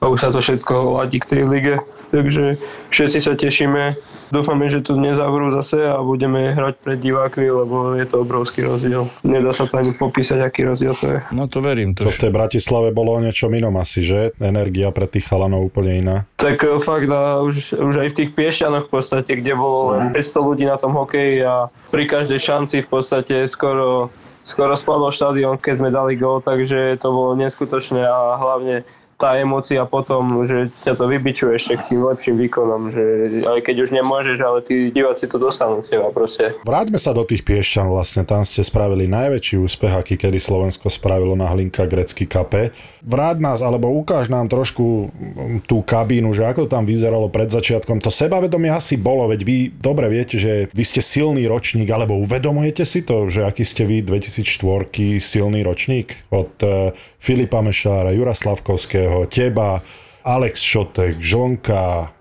a 0.00 0.04
už 0.08 0.18
sa 0.18 0.28
to 0.32 0.40
všetko 0.40 0.96
ladí 0.96 1.20
k 1.20 1.28
tej 1.28 1.42
lige. 1.44 1.76
Takže 2.10 2.58
všetci 2.90 3.18
sa 3.22 3.38
tešíme. 3.38 3.94
Dúfame, 4.34 4.66
že 4.66 4.82
to 4.82 4.98
nezavrú 4.98 5.54
zase 5.54 5.86
a 5.86 6.02
budeme 6.02 6.50
hrať 6.50 6.74
pred 6.82 6.98
divákmi, 6.98 7.46
lebo 7.46 7.94
je 7.94 8.06
to 8.06 8.26
obrovský 8.26 8.66
rozdiel. 8.66 9.06
Nedá 9.22 9.54
sa 9.54 9.70
to 9.70 9.78
ani 9.78 9.94
popísať, 9.94 10.42
aký 10.42 10.66
rozdiel 10.66 10.94
to 10.94 11.06
je. 11.06 11.18
No 11.30 11.46
to 11.46 11.62
verím. 11.62 11.94
To 11.94 12.10
To 12.10 12.14
v 12.14 12.22
tej 12.26 12.32
Bratislave 12.34 12.90
bolo 12.90 13.14
o 13.14 13.22
niečom 13.22 13.54
inom 13.54 13.78
asi, 13.78 14.02
že? 14.02 14.34
Energia 14.42 14.90
pre 14.90 15.06
tých 15.06 15.30
chalanov 15.30 15.70
úplne 15.70 16.02
iná. 16.02 16.16
Tak 16.38 16.66
e, 16.66 16.82
fakt, 16.82 17.10
a 17.10 17.42
už, 17.46 17.78
už 17.78 17.94
aj 18.02 18.08
v 18.10 18.16
tých 18.22 18.30
Piešťanoch 18.34 18.90
v 18.90 18.92
podstate, 18.98 19.30
kde 19.38 19.54
bolo 19.54 19.94
len 19.94 20.10
500 20.10 20.48
ľudí 20.50 20.64
na 20.66 20.78
tom 20.78 20.94
hokeji 20.94 21.46
a 21.46 21.70
pri 21.94 22.10
každej 22.10 22.42
šanci 22.42 22.82
v 22.82 22.88
podstate 22.90 23.46
skoro, 23.46 24.10
skoro 24.42 24.74
spadol 24.74 25.14
štadión, 25.14 25.62
keď 25.62 25.74
sme 25.78 25.90
dali 25.94 26.18
gól, 26.18 26.42
takže 26.42 26.98
to 26.98 27.08
bolo 27.10 27.38
neskutočné 27.38 28.02
a 28.02 28.34
hlavne 28.38 28.82
tá 29.20 29.36
emócia 29.36 29.84
potom, 29.84 30.48
že 30.48 30.72
ťa 30.80 30.96
to 30.96 31.04
vybičuje 31.04 31.52
ešte 31.60 31.76
k 31.76 31.82
tým 31.92 32.00
lepším 32.08 32.40
výkonom, 32.48 32.88
že 32.88 33.04
aj 33.44 33.60
keď 33.60 33.76
už 33.84 33.90
nemôžeš, 33.92 34.38
ale 34.40 34.64
tí 34.64 34.88
diváci 34.88 35.28
to 35.28 35.36
dostanú 35.36 35.84
z 35.84 36.00
teba 36.00 36.08
proste. 36.08 36.56
Vráťme 36.64 36.96
sa 36.96 37.12
do 37.12 37.28
tých 37.28 37.44
Piešťan 37.44 37.92
vlastne, 37.92 38.24
tam 38.24 38.40
ste 38.48 38.64
spravili 38.64 39.04
najväčší 39.04 39.60
úspech, 39.60 39.92
aký 39.92 40.14
kedy 40.16 40.40
Slovensko 40.40 40.88
spravilo 40.88 41.36
na 41.36 41.52
Hlinka 41.52 41.84
grecký 41.84 42.24
kape. 42.24 42.72
Vráť 43.04 43.36
nás, 43.44 43.60
alebo 43.60 43.92
ukáž 43.92 44.32
nám 44.32 44.48
trošku 44.48 45.12
mm, 45.12 45.68
tú 45.68 45.84
kabínu, 45.84 46.32
že 46.32 46.48
ako 46.48 46.64
to 46.64 46.72
tam 46.72 46.88
vyzeralo 46.88 47.28
pred 47.28 47.52
začiatkom. 47.52 48.00
To 48.00 48.08
sebavedomie 48.08 48.72
asi 48.72 48.96
bolo, 48.96 49.28
veď 49.28 49.40
vy 49.44 49.56
dobre 49.76 50.08
viete, 50.08 50.40
že 50.40 50.72
vy 50.72 50.84
ste 50.86 51.04
silný 51.04 51.44
ročník, 51.44 51.90
alebo 51.92 52.16
uvedomujete 52.22 52.88
si 52.88 53.04
to, 53.04 53.28
že 53.28 53.44
aký 53.44 53.66
ste 53.66 53.84
vy 53.84 54.00
2004 54.00 54.88
silný 55.20 55.60
ročník 55.66 56.24
od 56.32 56.52
eh, 56.62 56.94
Filipa 57.20 57.60
Mešára, 57.60 58.14
Jura 58.14 58.32
Slavkovského, 58.32 59.09
teba, 59.30 59.80
Alex 60.20 60.60
Šotek, 60.60 61.16
Žonka, 61.16 62.12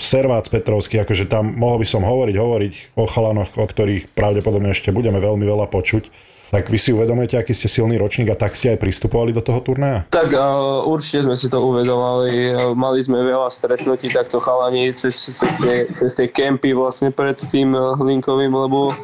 Servác 0.00 0.48
Petrovský, 0.48 1.04
akože 1.04 1.28
tam 1.28 1.52
mohol 1.54 1.84
by 1.84 1.86
som 1.86 2.02
hovoriť, 2.02 2.36
hovoriť 2.36 2.74
o 2.96 3.04
chalanoch, 3.04 3.52
o 3.60 3.66
ktorých 3.68 4.16
pravdepodobne 4.16 4.72
ešte 4.72 4.90
budeme 4.90 5.20
veľmi 5.20 5.44
veľa 5.44 5.68
počuť. 5.68 6.32
Tak 6.54 6.70
vy 6.70 6.78
si 6.78 6.94
uvedomujete, 6.94 7.34
aký 7.34 7.50
ste 7.50 7.66
silný 7.66 7.98
ročník 7.98 8.30
a 8.30 8.38
tak 8.38 8.54
ste 8.54 8.70
aj 8.70 8.78
pristupovali 8.78 9.34
do 9.34 9.42
toho 9.42 9.58
turnaja? 9.58 10.06
Tak 10.14 10.30
uh, 10.38 10.86
určite 10.86 11.26
sme 11.26 11.34
si 11.34 11.50
to 11.50 11.58
uvedomali. 11.58 12.54
Mali 12.78 13.02
sme 13.02 13.26
veľa 13.26 13.50
stretnutí 13.50 14.06
takto 14.06 14.38
chalani 14.38 14.94
cez, 14.94 15.34
cez, 15.34 15.58
tie, 15.58 15.90
cez 15.90 16.14
tie 16.14 16.30
kempy 16.30 16.70
vlastne 16.70 17.10
pred 17.10 17.34
tým 17.50 17.74
uh, 17.74 17.98
Hlinkovým, 17.98 18.54
lebo 18.54 18.94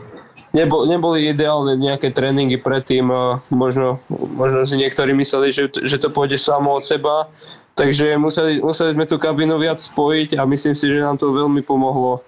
nebo, 0.53 0.87
neboli 0.87 1.31
ideálne 1.31 1.79
nejaké 1.79 2.11
tréningy 2.11 2.59
predtým. 2.59 3.07
Možno, 3.51 4.03
možno 4.35 4.67
si 4.67 4.77
niektorí 4.79 5.15
mysleli, 5.15 5.55
že, 5.55 5.71
že 5.71 5.97
to 5.99 6.11
pôjde 6.11 6.39
samo 6.39 6.75
od 6.75 6.85
seba. 6.85 7.31
Takže 7.79 8.19
museli, 8.19 8.61
museli 8.61 8.93
sme 8.93 9.07
tú 9.09 9.17
kabínu 9.17 9.57
viac 9.57 9.79
spojiť 9.79 10.37
a 10.37 10.45
myslím 10.45 10.75
si, 10.75 10.91
že 10.91 11.01
nám 11.01 11.17
to 11.17 11.33
veľmi 11.33 11.63
pomohlo. 11.63 12.21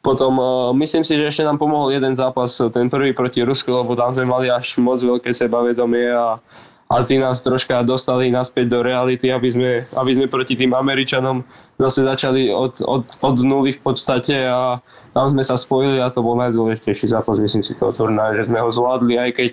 Potom 0.00 0.38
myslím 0.78 1.02
si, 1.02 1.18
že 1.18 1.26
ešte 1.26 1.42
nám 1.42 1.58
pomohol 1.58 1.90
jeden 1.90 2.14
zápas, 2.14 2.62
ten 2.70 2.86
prvý 2.86 3.10
proti 3.10 3.42
Rusku, 3.42 3.74
lebo 3.74 3.98
tam 3.98 4.14
sme 4.14 4.26
mali 4.30 4.46
až 4.46 4.78
moc 4.78 5.02
veľké 5.02 5.34
sebavedomie 5.34 6.14
a, 6.14 6.38
a 6.86 7.02
tí 7.02 7.18
nás 7.18 7.42
troška 7.42 7.82
dostali 7.82 8.30
naspäť 8.30 8.70
do 8.70 8.78
reality, 8.78 9.34
aby 9.34 9.48
sme, 9.50 9.70
aby 9.98 10.10
sme 10.14 10.26
proti 10.30 10.54
tým 10.54 10.70
Američanom 10.70 11.42
zase 11.82 12.06
začali 12.06 12.54
od, 12.54 12.78
od, 12.86 13.04
od 13.26 13.36
nuly 13.42 13.74
v 13.74 13.80
podstate 13.82 14.46
a 14.46 14.78
tam 15.10 15.34
sme 15.34 15.42
sa 15.42 15.58
spojili 15.58 15.98
a 15.98 16.14
to 16.14 16.22
bol 16.22 16.38
najdôležitejší 16.38 17.10
zápas, 17.10 17.42
myslím 17.42 17.66
si, 17.66 17.74
toho 17.74 17.90
turnaja, 17.90 18.38
že 18.38 18.46
sme 18.46 18.62
ho 18.62 18.70
zvládli, 18.70 19.18
aj 19.18 19.30
keď 19.34 19.52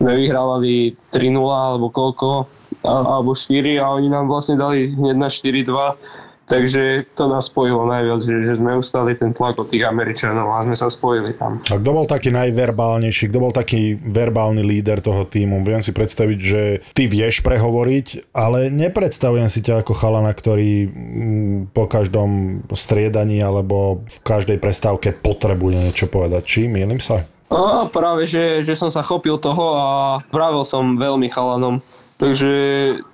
sme 0.00 0.12
vyhrávali 0.24 0.96
3-0 1.12 1.36
alebo 1.44 1.92
koľko, 1.92 2.48
alebo 2.82 3.36
4 3.36 3.84
a 3.84 3.86
oni 3.92 4.08
nám 4.08 4.32
vlastne 4.32 4.56
dali 4.56 4.88
hneď 4.88 5.16
na 5.20 5.28
4-2 5.28 6.33
Takže 6.44 7.08
to 7.16 7.24
nás 7.24 7.48
spojilo 7.48 7.88
najviac, 7.88 8.20
že, 8.20 8.44
že 8.44 8.60
sme 8.60 8.76
ustali 8.76 9.16
ten 9.16 9.32
tlak 9.32 9.56
od 9.56 9.68
tých 9.72 9.88
Američanov 9.88 10.52
a 10.52 10.64
sme 10.68 10.76
sa 10.76 10.92
spojili 10.92 11.32
tam. 11.32 11.56
A 11.72 11.80
kto 11.80 11.90
bol 11.90 12.04
taký 12.04 12.28
najverbálnejší, 12.36 13.32
kto 13.32 13.38
bol 13.40 13.52
taký 13.52 13.96
verbálny 13.96 14.60
líder 14.60 15.00
toho 15.00 15.24
týmu? 15.24 15.64
Viem 15.64 15.80
si 15.80 15.96
predstaviť, 15.96 16.38
že 16.38 16.62
ty 16.92 17.08
vieš 17.08 17.40
prehovoriť, 17.40 18.36
ale 18.36 18.68
nepredstavujem 18.68 19.48
si 19.48 19.64
ťa 19.64 19.80
ako 19.80 19.96
chalana, 19.96 20.36
ktorý 20.36 20.84
mm, 20.84 21.72
po 21.72 21.88
každom 21.88 22.60
striedaní 22.76 23.40
alebo 23.40 24.04
v 24.04 24.18
každej 24.20 24.60
prestávke 24.60 25.16
potrebuje 25.16 25.80
niečo 25.80 26.06
povedať. 26.12 26.44
Či 26.44 26.60
mýlim 26.68 27.00
sa? 27.00 27.24
A 27.48 27.86
práve, 27.88 28.26
že, 28.26 28.64
že 28.64 28.74
som 28.74 28.88
sa 28.88 29.04
chopil 29.04 29.36
toho 29.40 29.76
a 29.76 29.86
vravil 30.32 30.64
som 30.64 30.96
veľmi 30.96 31.28
chalanom. 31.30 31.80
Takže 32.24 32.52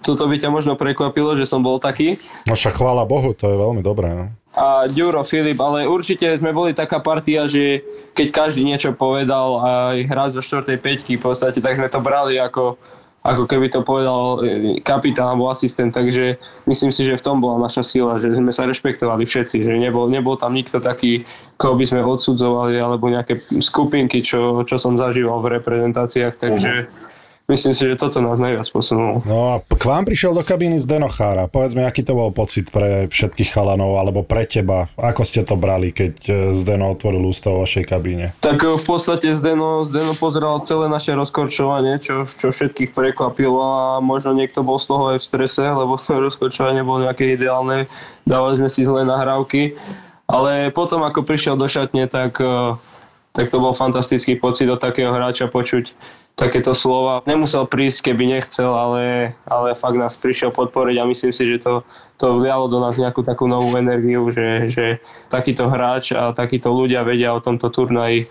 toto 0.07 0.31
by 0.31 0.38
ťa 0.38 0.55
možno 0.55 0.79
prekvapilo, 0.79 1.35
že 1.35 1.42
som 1.42 1.66
bol 1.66 1.83
taký. 1.83 2.14
No 2.46 2.55
však 2.55 2.79
chvála 2.79 3.03
Bohu, 3.03 3.35
to 3.35 3.51
je 3.51 3.59
veľmi 3.59 3.83
dobré. 3.83 4.14
No. 4.14 4.31
A 4.55 4.87
Ďuro, 4.87 5.27
Filip, 5.27 5.59
ale 5.59 5.83
určite 5.90 6.31
sme 6.38 6.55
boli 6.55 6.79
taká 6.79 7.03
partia, 7.03 7.51
že 7.51 7.83
keď 8.14 8.27
každý 8.31 8.62
niečo 8.62 8.94
povedal 8.94 9.59
aj 9.59 9.96
hrať 10.07 10.31
zo 10.38 10.62
4. 10.62 10.79
peťky 10.79 11.18
v 11.18 11.27
podstate, 11.27 11.59
tak 11.59 11.75
sme 11.75 11.90
to 11.90 11.99
brali 11.99 12.38
ako, 12.38 12.79
ako 13.27 13.51
keby 13.51 13.66
to 13.66 13.83
povedal 13.83 14.38
e, 14.46 14.79
kapitán 14.79 15.35
alebo 15.35 15.51
asistent, 15.51 15.90
takže 15.90 16.38
myslím 16.70 16.94
si, 16.94 17.03
že 17.03 17.18
v 17.18 17.25
tom 17.27 17.42
bola 17.42 17.66
naša 17.66 17.83
sila, 17.83 18.14
že 18.14 18.31
sme 18.31 18.55
sa 18.55 18.62
rešpektovali 18.62 19.27
všetci, 19.27 19.66
že 19.66 19.75
nebol, 19.75 20.07
nebol 20.07 20.38
tam 20.38 20.55
nikto 20.55 20.79
taký, 20.79 21.27
koho 21.59 21.75
by 21.75 21.83
sme 21.83 22.07
odsudzovali 22.07 22.79
alebo 22.79 23.11
nejaké 23.11 23.42
skupinky, 23.59 24.23
čo, 24.23 24.62
čo 24.62 24.79
som 24.79 24.94
zažíval 24.94 25.42
v 25.42 25.59
reprezentáciách, 25.59 26.35
takže 26.38 26.87
myslím 27.51 27.75
si, 27.75 27.83
že 27.91 27.99
toto 27.99 28.23
nás 28.23 28.39
najviac 28.39 28.65
posunulo. 28.71 29.27
No 29.27 29.37
a 29.53 29.55
k 29.61 29.85
vám 29.85 30.07
prišiel 30.07 30.33
do 30.33 30.47
kabíny 30.47 30.79
Zdeno 30.79 31.11
Chára. 31.11 31.51
Povedz 31.51 31.75
mi, 31.75 31.83
aký 31.83 32.07
to 32.07 32.15
bol 32.15 32.31
pocit 32.31 32.71
pre 32.71 33.11
všetkých 33.11 33.51
chalanov, 33.51 33.99
alebo 33.99 34.23
pre 34.23 34.47
teba. 34.47 34.87
Ako 34.95 35.27
ste 35.27 35.43
to 35.43 35.59
brali, 35.59 35.91
keď 35.91 36.15
e, 36.25 36.33
Zdeno 36.55 36.95
otvoril 36.95 37.27
ústa 37.27 37.51
vo 37.51 37.67
vašej 37.67 37.85
kabíne? 37.91 38.31
Tak 38.39 38.63
e, 38.63 38.79
v 38.79 38.85
podstate 38.87 39.35
Zdeno, 39.35 39.83
Zdeno 39.83 40.15
pozeral 40.15 40.63
celé 40.63 40.87
naše 40.87 41.13
rozkorčovanie, 41.19 41.99
čo, 41.99 42.23
čo 42.25 42.55
všetkých 42.55 42.95
prekvapilo 42.95 43.59
a 43.61 43.85
možno 43.99 44.33
niekto 44.33 44.63
bol 44.63 44.79
z 44.79 44.87
toho 44.87 45.03
aj 45.13 45.19
v 45.19 45.27
strese, 45.27 45.65
lebo 45.67 45.99
to 45.99 46.15
rozkorčovanie 46.31 46.87
bolo 46.87 47.05
nejaké 47.05 47.35
ideálne, 47.35 47.91
dávali 48.23 48.63
sme 48.63 48.71
si 48.71 48.87
zlé 48.87 49.03
nahrávky. 49.03 49.75
Ale 50.31 50.71
potom, 50.71 51.03
ako 51.03 51.27
prišiel 51.27 51.59
do 51.59 51.67
šatne, 51.67 52.07
tak, 52.07 52.39
e, 52.39 52.79
tak 53.35 53.51
to 53.51 53.59
bol 53.59 53.75
fantastický 53.75 54.39
pocit 54.39 54.71
od 54.71 54.79
takého 54.79 55.11
hráča 55.11 55.51
počuť 55.51 55.91
takéto 56.40 56.72
slova. 56.72 57.20
Nemusel 57.29 57.68
prísť, 57.68 58.09
keby 58.09 58.40
nechcel, 58.40 58.72
ale, 58.72 59.37
ale 59.44 59.76
fakt 59.76 60.00
nás 60.00 60.16
prišiel 60.16 60.48
podporiť 60.57 60.96
a 60.96 61.05
myslím 61.05 61.37
si, 61.37 61.44
že 61.44 61.61
to, 61.61 61.85
to 62.16 62.40
vlialo 62.40 62.72
do 62.72 62.81
nás 62.81 62.96
nejakú 62.96 63.20
takú 63.20 63.44
novú 63.44 63.68
energiu, 63.76 64.33
že, 64.33 64.72
že 64.72 64.87
takýto 65.29 65.68
hráč 65.68 66.16
a 66.16 66.33
takíto 66.33 66.72
ľudia 66.72 67.05
vedia 67.05 67.37
o 67.37 67.44
tomto 67.44 67.68
turnaji 67.68 68.24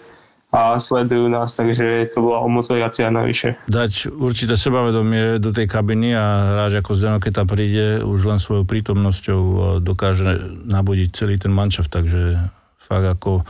a 0.49 0.81
sledujú 0.81 1.29
nás, 1.29 1.53
takže 1.53 2.09
to 2.09 2.25
bola 2.25 2.41
motivácia 2.49 3.05
navyše. 3.13 3.53
Dať 3.69 4.09
určité 4.09 4.57
sebavedomie 4.57 5.37
do 5.37 5.53
tej 5.53 5.69
kabiny 5.69 6.17
a 6.17 6.57
hráč 6.57 6.81
ako 6.81 6.97
Zdeno, 6.97 7.21
keď 7.21 7.45
tam 7.45 7.47
príde, 7.53 8.01
už 8.01 8.25
len 8.25 8.41
svojou 8.41 8.65
prítomnosťou 8.65 9.41
dokáže 9.85 10.57
nabudiť 10.65 11.09
celý 11.13 11.37
ten 11.37 11.53
mančav, 11.53 11.85
takže 11.85 12.49
fakt 12.81 13.05
ako 13.05 13.45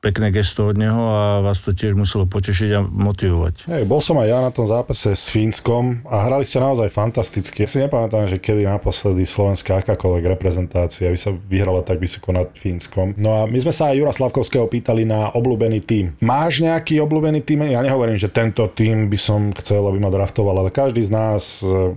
pekné 0.00 0.32
gesto 0.32 0.72
od 0.72 0.80
neho 0.80 0.96
a 1.12 1.44
vás 1.44 1.60
to 1.60 1.76
tiež 1.76 1.92
muselo 1.92 2.24
potešiť 2.24 2.70
a 2.72 2.80
motivovať. 2.80 3.68
Hej, 3.68 3.84
bol 3.84 4.00
som 4.00 4.16
aj 4.16 4.28
ja 4.32 4.38
na 4.40 4.48
tom 4.48 4.64
zápase 4.64 5.12
s 5.12 5.28
Fínskom 5.28 6.08
a 6.08 6.24
hrali 6.24 6.42
ste 6.48 6.56
naozaj 6.56 6.88
fantasticky. 6.88 7.62
Ja 7.62 7.68
si 7.68 7.84
nepamätám, 7.84 8.24
že 8.24 8.40
kedy 8.40 8.64
naposledy 8.64 9.28
slovenská 9.28 9.84
akákoľvek 9.84 10.24
reprezentácia 10.32 11.12
by 11.12 11.18
sa 11.20 11.36
vyhrala 11.36 11.84
tak 11.84 12.00
vysoko 12.00 12.32
nad 12.32 12.48
Fínskom. 12.56 13.12
No 13.20 13.44
a 13.44 13.46
my 13.46 13.58
sme 13.60 13.72
sa 13.76 13.92
aj 13.92 14.00
Jura 14.00 14.12
Slavkovského 14.16 14.64
pýtali 14.72 15.04
na 15.04 15.36
obľúbený 15.36 15.84
tým. 15.84 16.16
Máš 16.24 16.64
nejaký 16.64 16.96
obľúbený 17.04 17.44
tým? 17.44 17.68
Ja 17.68 17.84
nehovorím, 17.84 18.16
že 18.16 18.32
tento 18.32 18.64
tým 18.72 19.12
by 19.12 19.18
som 19.20 19.52
chcel, 19.60 19.84
aby 19.84 20.00
ma 20.00 20.08
draftoval, 20.08 20.64
ale 20.64 20.72
každý 20.72 21.04
z 21.04 21.12
nás 21.12 21.60
e, 21.60 21.92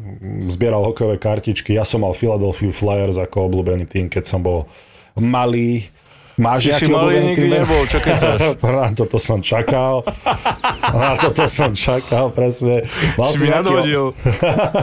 zbieral 0.52 0.84
hokejové 0.84 1.16
kartičky. 1.16 1.80
Ja 1.80 1.88
som 1.88 2.04
mal 2.04 2.12
Philadelphia 2.12 2.68
Flyers 2.68 3.16
ako 3.16 3.48
obľúbený 3.48 3.88
tým, 3.88 4.12
keď 4.12 4.28
som 4.28 4.44
bol 4.44 4.68
malý 5.16 5.88
Máš 6.34 6.66
Ty 6.66 6.82
si 6.82 6.86
malý 6.90 7.22
nikdy 7.22 7.46
nebol, 7.46 7.86
čo 7.86 8.02
Na 8.74 8.90
toto 8.90 9.22
som 9.22 9.38
čakal. 9.38 10.02
Na 10.90 11.14
toto 11.14 11.46
som 11.46 11.70
čakal, 11.78 12.34
presne. 12.34 12.90
Mal 13.22 13.30
si, 13.30 13.46
si 13.46 13.54
nejaký, 13.54 13.94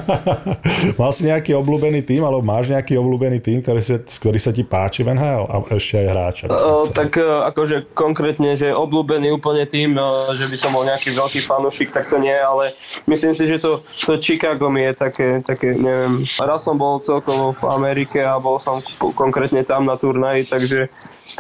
Mal 1.01 1.11
si 1.11 1.23
nejaký 1.27 1.59
obľúbený 1.59 2.07
tým, 2.07 2.23
alebo 2.23 2.47
máš 2.47 2.71
nejaký 2.71 2.95
obľúbený 2.95 3.43
tým, 3.43 3.59
ktorý 3.67 3.83
sa, 3.83 3.99
ktorý 3.99 4.39
sa 4.39 4.55
ti 4.55 4.63
páči 4.63 5.03
v 5.03 5.19
NHL? 5.19 5.45
A 5.51 5.55
ešte 5.75 5.99
aj 5.99 6.07
hráča. 6.07 6.45
Uh, 6.47 6.87
tak 6.87 7.19
uh, 7.19 7.43
akože 7.51 7.91
konkrétne, 7.99 8.55
že 8.55 8.71
obľúbený 8.71 9.35
úplne 9.35 9.67
tým, 9.67 9.99
uh, 9.99 10.31
že 10.39 10.47
by 10.47 10.55
som 10.55 10.71
bol 10.71 10.87
nejaký 10.87 11.19
veľký 11.19 11.43
fanúšik, 11.43 11.91
tak 11.91 12.07
to 12.07 12.23
nie, 12.23 12.35
ale 12.35 12.71
myslím 13.11 13.35
si, 13.35 13.51
že 13.51 13.59
to, 13.59 13.83
to 14.07 14.23
Chicago 14.23 14.71
mi 14.71 14.87
je 14.87 14.93
také, 14.95 15.29
také, 15.43 15.75
neviem, 15.75 16.23
raz 16.39 16.63
som 16.63 16.79
bol 16.79 17.03
celkovo 17.03 17.59
v 17.59 17.65
Amerike 17.75 18.23
a 18.23 18.39
bol 18.39 18.63
som 18.63 18.79
konkrétne 19.19 19.67
tam 19.67 19.91
na 19.91 19.99
turnaji, 19.99 20.47
takže 20.47 20.87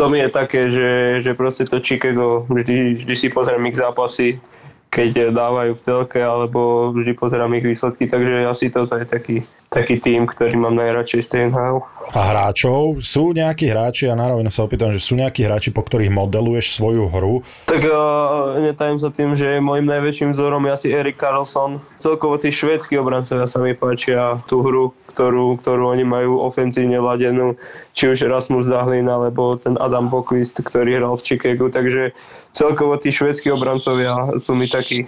to 0.00 0.08
mi 0.08 0.24
je 0.24 0.28
také, 0.32 0.72
že, 0.72 1.20
že 1.20 1.36
proste 1.36 1.68
to 1.68 1.76
Chicago, 1.76 2.48
vždy, 2.48 2.96
vždy 2.96 3.14
si 3.14 3.28
pozriem 3.28 3.68
ich 3.68 3.76
zápasy, 3.76 4.40
keď 4.88 5.28
dávajú 5.28 5.76
v 5.76 5.84
telke, 5.84 6.24
alebo 6.24 6.88
vždy 6.96 7.12
pozerám 7.20 7.52
ich 7.60 7.68
výsledky, 7.68 8.08
takže 8.08 8.48
asi 8.48 8.72
toto 8.72 8.96
je 8.96 9.04
taký, 9.04 9.36
taký 9.70 10.02
tým, 10.02 10.26
ktorý 10.26 10.58
mám 10.58 10.74
najradšej 10.74 11.20
z 11.22 11.28
tej 11.30 11.40
NHL. 11.54 11.78
A 12.10 12.20
hráčov? 12.34 12.98
Sú 13.06 13.30
nejakí 13.30 13.70
hráči, 13.70 14.10
a 14.10 14.18
nároveň 14.18 14.50
sa 14.50 14.66
opýtam, 14.66 14.90
že 14.90 14.98
sú 14.98 15.14
nejakí 15.14 15.46
hráči, 15.46 15.70
po 15.70 15.86
ktorých 15.86 16.10
modeluješ 16.10 16.74
svoju 16.74 17.06
hru? 17.06 17.46
Tak 17.70 17.86
uh, 17.86 18.58
netajím 18.58 18.98
sa 18.98 19.14
tým, 19.14 19.38
že 19.38 19.62
môjim 19.62 19.86
najväčším 19.86 20.34
vzorom 20.34 20.66
je 20.66 20.74
asi 20.74 20.88
Erik 20.90 21.22
Carlson. 21.22 21.78
Celkovo 22.02 22.34
tí 22.42 22.50
švédsky 22.50 22.98
obrancovia 22.98 23.46
sa 23.46 23.62
mi 23.62 23.78
páčia 23.78 24.42
tú 24.50 24.58
hru, 24.66 24.90
ktorú, 25.14 25.62
ktorú 25.62 25.94
oni 25.94 26.02
majú 26.02 26.42
ofenzívne 26.42 26.98
ladenú, 26.98 27.54
či 27.94 28.10
už 28.10 28.26
Rasmus 28.26 28.66
Dahlin, 28.66 29.06
alebo 29.06 29.54
ten 29.54 29.78
Adam 29.78 30.10
Bokvist, 30.10 30.58
ktorý 30.58 30.98
hral 30.98 31.14
v 31.14 31.22
Chicagu, 31.22 31.70
takže 31.70 32.10
celkovo 32.50 32.98
tí 32.98 33.14
švédsky 33.14 33.54
obrancovia 33.54 34.34
sú 34.34 34.58
mi 34.58 34.66
takí 34.66 35.06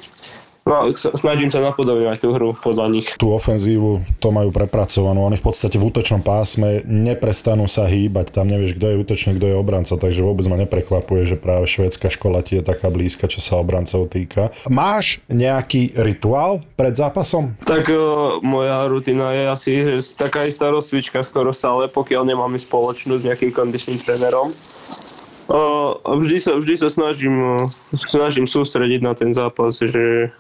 No, 0.62 0.86
snažím 0.94 1.50
sa 1.50 1.58
napodobňovať 1.58 2.18
tú 2.22 2.28
hru 2.38 2.54
podľa 2.54 2.86
nich. 2.86 3.10
Tú 3.18 3.34
ofenzívu 3.34 3.98
to 4.22 4.30
majú 4.30 4.54
prepracovanú. 4.54 5.26
Oni 5.26 5.34
v 5.34 5.42
podstate 5.50 5.74
v 5.74 5.90
útočnom 5.90 6.22
pásme 6.22 6.86
neprestanú 6.86 7.66
sa 7.66 7.90
hýbať. 7.90 8.30
Tam 8.30 8.46
nevieš, 8.46 8.78
kto 8.78 8.94
je 8.94 9.00
útočník, 9.02 9.42
kto 9.42 9.50
je 9.50 9.56
obranca. 9.58 9.98
Takže 9.98 10.22
vôbec 10.22 10.46
ma 10.46 10.54
neprekvapuje, 10.62 11.26
že 11.26 11.36
práve 11.36 11.66
švédska 11.66 12.14
škola 12.14 12.46
ti 12.46 12.62
je 12.62 12.62
taká 12.62 12.94
blízka, 12.94 13.26
čo 13.26 13.42
sa 13.42 13.58
obrancov 13.58 14.06
týka. 14.06 14.54
Máš 14.70 15.18
nejaký 15.26 15.98
rituál 15.98 16.62
pred 16.78 16.94
zápasom? 16.94 17.58
Tak 17.66 17.90
uh, 17.90 18.38
moja 18.46 18.86
rutina 18.86 19.34
je 19.34 19.44
asi 19.50 19.72
taká 20.14 20.46
istá 20.46 20.70
rozcvička 20.70 21.26
skoro 21.26 21.50
stále, 21.50 21.90
pokiaľ 21.90 22.22
nemáme 22.22 22.54
spoločnú 22.54 23.18
s 23.18 23.26
nejakým 23.26 23.50
kondičným 23.50 23.98
trénerom. 23.98 24.46
Uh, 25.50 25.98
vždy, 26.06 26.38
sa, 26.38 26.54
vždy 26.54 26.86
sa 26.86 26.88
snažím, 26.88 27.58
uh, 27.58 27.66
snažím 27.98 28.46
sústrediť 28.46 29.02
na 29.02 29.12
ten 29.18 29.34
zápas, 29.34 29.82
že 29.82 30.30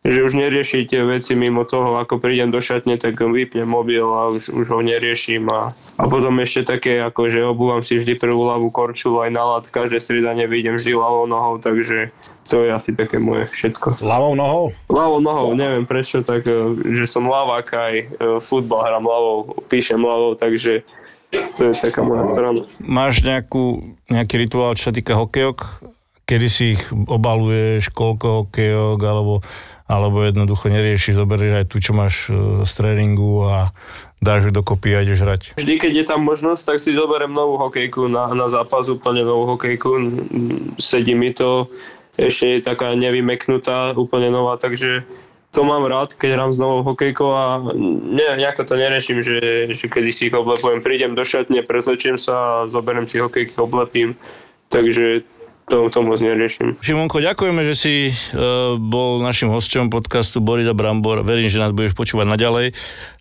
že 0.00 0.24
už 0.24 0.32
neriešiť 0.32 0.96
veci 1.04 1.36
mimo 1.36 1.68
toho, 1.68 2.00
ako 2.00 2.24
prídem 2.24 2.48
do 2.48 2.56
šatne, 2.56 2.96
tak 2.96 3.20
vypnem 3.20 3.68
mobil 3.68 4.00
a 4.00 4.32
už, 4.32 4.56
už 4.56 4.66
ho 4.72 4.80
neriešim 4.80 5.44
a, 5.52 5.68
a 6.00 6.04
potom 6.08 6.40
ešte 6.40 6.72
také, 6.72 7.04
ako 7.04 7.28
že 7.28 7.44
obúvam 7.44 7.84
si 7.84 8.00
vždy 8.00 8.16
prvú 8.16 8.48
ľavú 8.48 8.72
korčulu 8.72 9.28
aj 9.28 9.30
na 9.36 9.44
lat, 9.44 9.64
každé 9.68 10.00
striedanie 10.00 10.48
vyjdem 10.48 10.80
vždy 10.80 10.96
ľavou 10.96 11.28
nohou, 11.28 11.60
takže 11.60 12.16
to 12.48 12.64
je 12.64 12.72
asi 12.72 12.96
také 12.96 13.20
moje 13.20 13.44
všetko. 13.52 14.00
Ľavou 14.00 14.32
nohou? 14.32 14.72
Ľavou 14.88 15.20
nohou, 15.20 15.52
neviem 15.52 15.84
prečo, 15.84 16.24
tak 16.24 16.48
e, 16.48 16.80
že 16.96 17.04
som 17.04 17.28
ľavák 17.28 17.68
aj 17.68 17.94
e, 18.00 18.04
futbal 18.40 18.88
hrám 18.88 19.04
ľavou, 19.04 19.68
píšem 19.68 20.00
ľavou, 20.00 20.32
takže 20.32 20.80
to 21.30 21.60
je 21.70 21.76
taká 21.76 22.00
moja 22.02 22.24
strana. 22.24 22.64
Máš 22.80 23.20
nejakú, 23.20 23.94
nejaký 24.08 24.48
rituál, 24.48 24.74
čo 24.80 24.90
sa 24.90 24.96
týka 24.96 25.12
hokejok? 25.14 25.84
Kedy 26.24 26.48
si 26.48 26.64
ich 26.78 26.82
obaluješ, 26.90 27.92
koľko 27.92 28.46
hokejok, 28.46 28.98
alebo 29.02 29.44
alebo 29.90 30.22
jednoducho 30.22 30.70
neriešiš, 30.70 31.18
zoberieš 31.18 31.54
aj 31.58 31.66
tu, 31.66 31.82
čo 31.82 31.90
máš 31.90 32.30
e, 32.30 32.62
z 32.62 32.72
tréningu 32.78 33.50
a 33.50 33.66
dáš 34.22 34.46
ju 34.46 34.50
dokopy 34.54 34.94
a 34.94 35.02
ideš 35.02 35.26
hrať. 35.26 35.42
Vždy, 35.58 35.74
keď 35.82 35.92
je 35.98 36.04
tam 36.06 36.22
možnosť, 36.22 36.62
tak 36.62 36.78
si 36.78 36.94
zoberiem 36.94 37.34
novú 37.34 37.58
hokejku 37.58 38.06
na, 38.06 38.30
na 38.30 38.46
zápas, 38.46 38.86
úplne 38.86 39.26
novú 39.26 39.58
hokejku. 39.58 39.90
Sedí 40.78 41.18
mi 41.18 41.34
to, 41.34 41.66
ešte 42.14 42.46
je 42.46 42.58
taká 42.62 42.94
nevymeknutá, 42.94 43.98
úplne 43.98 44.30
nová, 44.30 44.54
takže 44.60 45.02
to 45.50 45.66
mám 45.66 45.82
rád, 45.90 46.14
keď 46.14 46.38
hrám 46.38 46.54
s 46.54 46.62
novou 46.62 46.86
hokejkou 46.86 47.30
a 47.34 47.58
ne, 48.06 48.26
nejako 48.38 48.70
to 48.70 48.74
neriešim, 48.78 49.18
že, 49.18 49.66
že 49.74 49.84
kedy 49.90 50.14
si 50.14 50.30
ich 50.30 50.36
oblepujem. 50.36 50.78
Prídem 50.78 51.18
do 51.18 51.26
šatne, 51.26 51.66
prezlečím 51.66 52.14
sa 52.14 52.62
a 52.62 52.70
zoberiem 52.70 53.10
si 53.10 53.18
hokejky, 53.18 53.58
oblepím. 53.58 54.14
Takže 54.70 55.26
to, 55.70 55.86
to 55.86 56.02
moc 56.02 56.18
neriešim. 56.18 56.74
Šimonko, 56.74 57.22
ďakujeme, 57.22 57.62
že 57.70 57.74
si 57.78 57.94
uh, 58.10 58.74
bol 58.74 59.22
našim 59.22 59.46
hosťom 59.54 59.86
podcastu 59.88 60.42
Borida 60.42 60.74
Brambor. 60.74 61.22
Verím, 61.22 61.46
že 61.46 61.62
nás 61.62 61.70
budeš 61.70 61.94
počúvať 61.94 62.26
naďalej. 62.26 62.66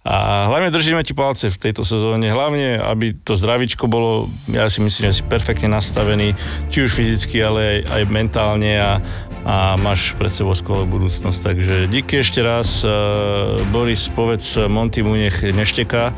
A 0.01 0.49
hlavne 0.49 0.73
držíme 0.73 1.05
ti 1.05 1.13
palce 1.13 1.53
v 1.53 1.61
tejto 1.61 1.85
sezóne. 1.85 2.25
Hlavne, 2.33 2.81
aby 2.81 3.13
to 3.13 3.37
zdravičko 3.37 3.85
bolo, 3.85 4.25
ja 4.49 4.65
si 4.71 4.81
myslím, 4.81 5.13
že 5.13 5.21
si 5.21 5.23
perfektne 5.27 5.69
nastavený, 5.69 6.33
či 6.73 6.89
už 6.89 6.97
fyzicky, 6.97 7.37
ale 7.45 7.59
aj, 7.61 7.79
aj 7.93 8.03
mentálne 8.09 8.73
a, 8.79 8.97
a 9.45 9.55
máš 9.77 10.17
pred 10.17 10.33
sebou 10.33 10.57
skvelú 10.57 10.89
budúcnosť. 10.89 11.39
Takže 11.45 11.75
díky 11.93 12.25
ešte 12.25 12.41
raz. 12.41 12.81
Uh, 12.81 13.61
Boris, 13.69 14.09
povedz 14.09 14.57
Monty 14.65 15.05
mu 15.05 15.13
nech 15.13 15.45
nešteká, 15.45 16.17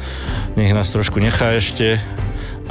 nech 0.56 0.72
nás 0.72 0.88
trošku 0.96 1.20
nechá 1.20 1.60
ešte 1.60 2.00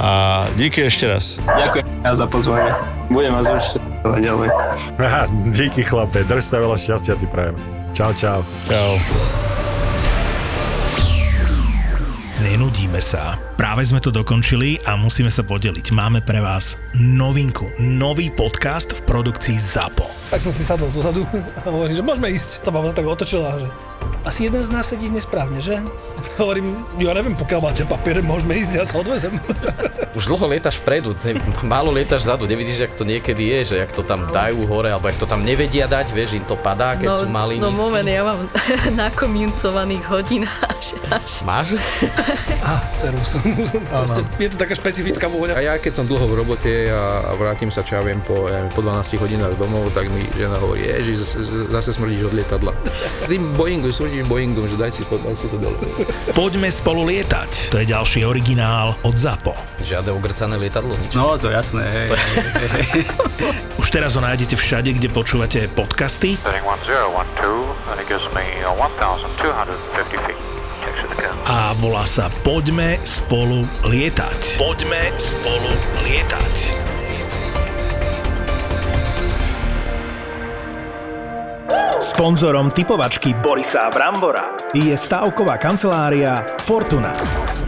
a 0.01 0.09
díky 0.57 0.89
ešte 0.89 1.05
raz. 1.05 1.37
Ďakujem 1.45 1.85
za 2.17 2.25
pozvanie. 2.25 2.73
Budem 3.13 3.37
vás 3.37 3.45
určite 3.45 3.77
ďalej. 4.01 4.49
Aha, 4.97 5.29
díky 5.53 5.85
chlape, 5.85 6.25
drž 6.25 6.41
sa 6.41 6.57
veľa 6.57 6.73
šťastia 6.73 7.13
ti 7.21 7.29
prajem. 7.29 7.53
Čau, 7.93 8.09
čau. 8.17 8.41
Čau. 8.65 8.97
Nenudíme 12.41 12.97
sa. 12.97 13.37
Práve 13.53 13.85
sme 13.85 14.01
to 14.01 14.09
dokončili 14.09 14.81
a 14.89 14.97
musíme 14.97 15.29
sa 15.29 15.45
podeliť. 15.45 15.93
Máme 15.93 16.25
pre 16.25 16.41
vás 16.41 16.73
novinku. 16.97 17.69
Nový 17.77 18.33
podcast 18.33 18.97
v 18.97 19.05
produkcii 19.05 19.61
ZAPO. 19.61 20.33
Tak 20.33 20.41
som 20.41 20.49
si 20.49 20.65
sadol 20.65 20.89
dozadu 20.89 21.21
a 21.29 21.69
hovorím, 21.69 21.93
že 21.93 22.01
môžeme 22.01 22.33
ísť. 22.33 22.65
To 22.65 22.73
baba 22.73 22.89
tak 22.89 23.05
otočila, 23.05 23.61
že 23.61 23.69
asi 24.21 24.45
jeden 24.47 24.61
z 24.61 24.69
nás 24.69 24.85
sedí 24.85 25.09
nesprávne, 25.09 25.57
že? 25.57 25.81
Hovorím, 26.37 26.85
ja 27.01 27.17
neviem, 27.17 27.33
pokiaľ 27.33 27.59
máte 27.65 27.83
papier, 27.89 28.21
môžeme 28.21 28.53
ísť, 28.61 28.71
ja 28.77 28.83
sa 28.85 29.01
odvezem. 29.01 29.33
Už 30.17 30.27
dlho 30.27 30.45
lietaš 30.51 30.77
vpredu, 30.83 31.17
ne- 31.25 31.39
málo 31.65 31.89
lietaš 31.89 32.27
vzadu, 32.27 32.45
nevidíš, 32.45 32.85
jak 32.85 32.93
to 32.93 33.07
niekedy 33.07 33.49
je, 33.57 33.73
že 33.73 33.75
jak 33.81 33.89
to 33.95 34.03
tam 34.05 34.29
dajú 34.29 34.67
hore, 34.69 34.93
alebo 34.93 35.09
jak 35.09 35.17
to 35.17 35.25
tam 35.25 35.41
nevedia 35.41 35.89
dať, 35.89 36.13
vieš, 36.13 36.37
im 36.37 36.45
to 36.45 36.53
padá, 36.59 36.93
keď 36.99 37.25
sú 37.25 37.27
malí, 37.31 37.57
no 37.57 37.73
nízky. 37.73 37.81
moment, 37.81 38.05
ja 38.05 38.21
mám 38.21 38.39
nakomincovaných 39.09 40.03
hodín 40.11 40.43
až, 40.45 40.93
až. 41.09 41.41
Máš? 41.41 41.79
Á, 42.61 42.93
servus. 42.93 43.41
Proste, 43.89 44.21
je 44.37 44.49
to 44.53 44.57
taká 44.61 44.77
špecifická 44.77 45.25
vôňa. 45.25 45.57
A 45.57 45.65
ja 45.65 45.73
keď 45.81 45.97
som 45.97 46.05
dlho 46.05 46.29
v 46.29 46.33
robote 46.45 46.71
a, 46.93 47.33
vrátim 47.33 47.73
sa, 47.73 47.81
čo 47.81 47.97
ja 47.97 48.05
viem, 48.05 48.21
po, 48.21 48.45
ja 48.45 48.61
neviem, 48.61 48.73
po 48.75 48.85
12 48.85 49.17
hodinách 49.17 49.57
domov, 49.57 49.89
tak 49.97 50.11
mi 50.13 50.29
žena 50.37 50.61
hovorí, 50.61 50.85
ježiš, 50.85 51.41
zase 51.73 51.89
smrdíš 51.97 52.29
od 52.29 52.33
lietadla. 52.37 52.71
S 53.17 53.25
tým 53.25 53.57
Boeingom, 53.57 53.89
smrdíš 54.11 54.27
Boeingom, 54.27 54.67
že 54.67 54.75
daj 54.75 54.91
si 54.91 55.07
to, 55.07 55.15
daj 55.23 55.35
si 55.39 55.47
to 55.47 55.55
dole. 55.55 55.79
Poďme 56.35 56.67
spolu 56.67 57.07
lietať. 57.07 57.71
To 57.71 57.79
je 57.79 57.87
ďalší 57.87 58.27
originál 58.27 58.99
od 59.07 59.15
ZAPO. 59.15 59.55
Žiadne 59.79 60.11
ogrcané 60.11 60.59
lietadlo, 60.59 60.99
nič. 60.99 61.15
No, 61.15 61.39
to 61.39 61.47
jasné, 61.47 61.87
hej. 61.87 62.07
Už 63.81 63.87
teraz 63.87 64.19
ho 64.19 64.21
nájdete 64.21 64.59
všade, 64.59 64.91
kde 64.99 65.07
počúvate 65.07 65.71
podcasty. 65.71 66.35
Setting 66.43 66.67
1012, 66.67 67.71
and 67.87 67.97
it 68.03 68.07
gives 68.11 68.27
me 68.35 68.43
1,250 68.67 70.27
feet. 70.27 70.39
Checks 70.83 71.07
it 71.07 71.11
again. 71.15 71.31
a 71.47 71.71
volá 71.79 72.03
sa 72.03 72.27
Poďme 72.43 72.99
spolu 73.07 73.63
lietať. 73.87 74.59
Poďme 74.59 75.15
spolu 75.15 75.71
lietať. 76.03 76.55
Sponzorom 82.11 82.75
typovačky 82.75 83.31
Borisa 83.39 83.87
Brambora 83.87 84.51
je 84.75 84.91
stavková 84.91 85.55
kancelária 85.55 86.43
Fortuna. 86.59 87.15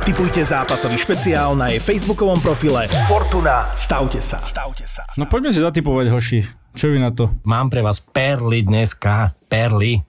Typujte 0.03 0.43
zápasový 0.43 0.99
špeciál 0.99 1.55
na 1.55 1.71
jej 1.71 1.79
facebookovom 1.79 2.43
profile 2.43 2.91
Fortuna. 3.07 3.71
Stavte 3.71 4.19
sa. 4.19 4.43
Stavte 4.43 4.83
sa. 4.83 5.07
No 5.15 5.31
poďme 5.31 5.55
si 5.55 5.63
zatypovať, 5.63 6.11
hoši. 6.11 6.39
Čo 6.75 6.91
vy 6.91 6.99
na 6.99 7.15
to? 7.15 7.31
Mám 7.47 7.71
pre 7.71 7.79
vás 7.79 8.03
perly 8.03 8.67
dneska. 8.67 9.31
Perly. 9.47 10.03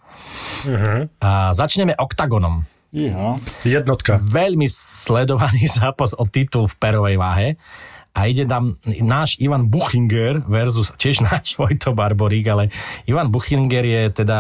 Uh-huh. 0.67 1.07
A 1.23 1.55
začneme 1.55 1.95
oktagonom. 1.95 2.67
Iha. 2.91 3.39
Jednotka. 3.63 4.19
Veľmi 4.19 4.67
sledovaný 4.67 5.71
zápas 5.79 6.11
o 6.19 6.27
titul 6.27 6.67
v 6.67 6.75
perovej 6.83 7.17
váhe. 7.23 7.55
A 8.15 8.31
ide 8.31 8.47
tam 8.47 8.79
náš 8.87 9.43
Ivan 9.43 9.67
Buchinger 9.67 10.47
versus 10.47 10.95
tiež 10.95 11.19
náš 11.27 11.59
Vojto 11.59 11.99
Barborík, 11.99 12.47
ale 12.47 12.71
Ivan 13.11 13.35
Buchinger 13.35 13.83
je 13.83 14.23
teda 14.23 14.39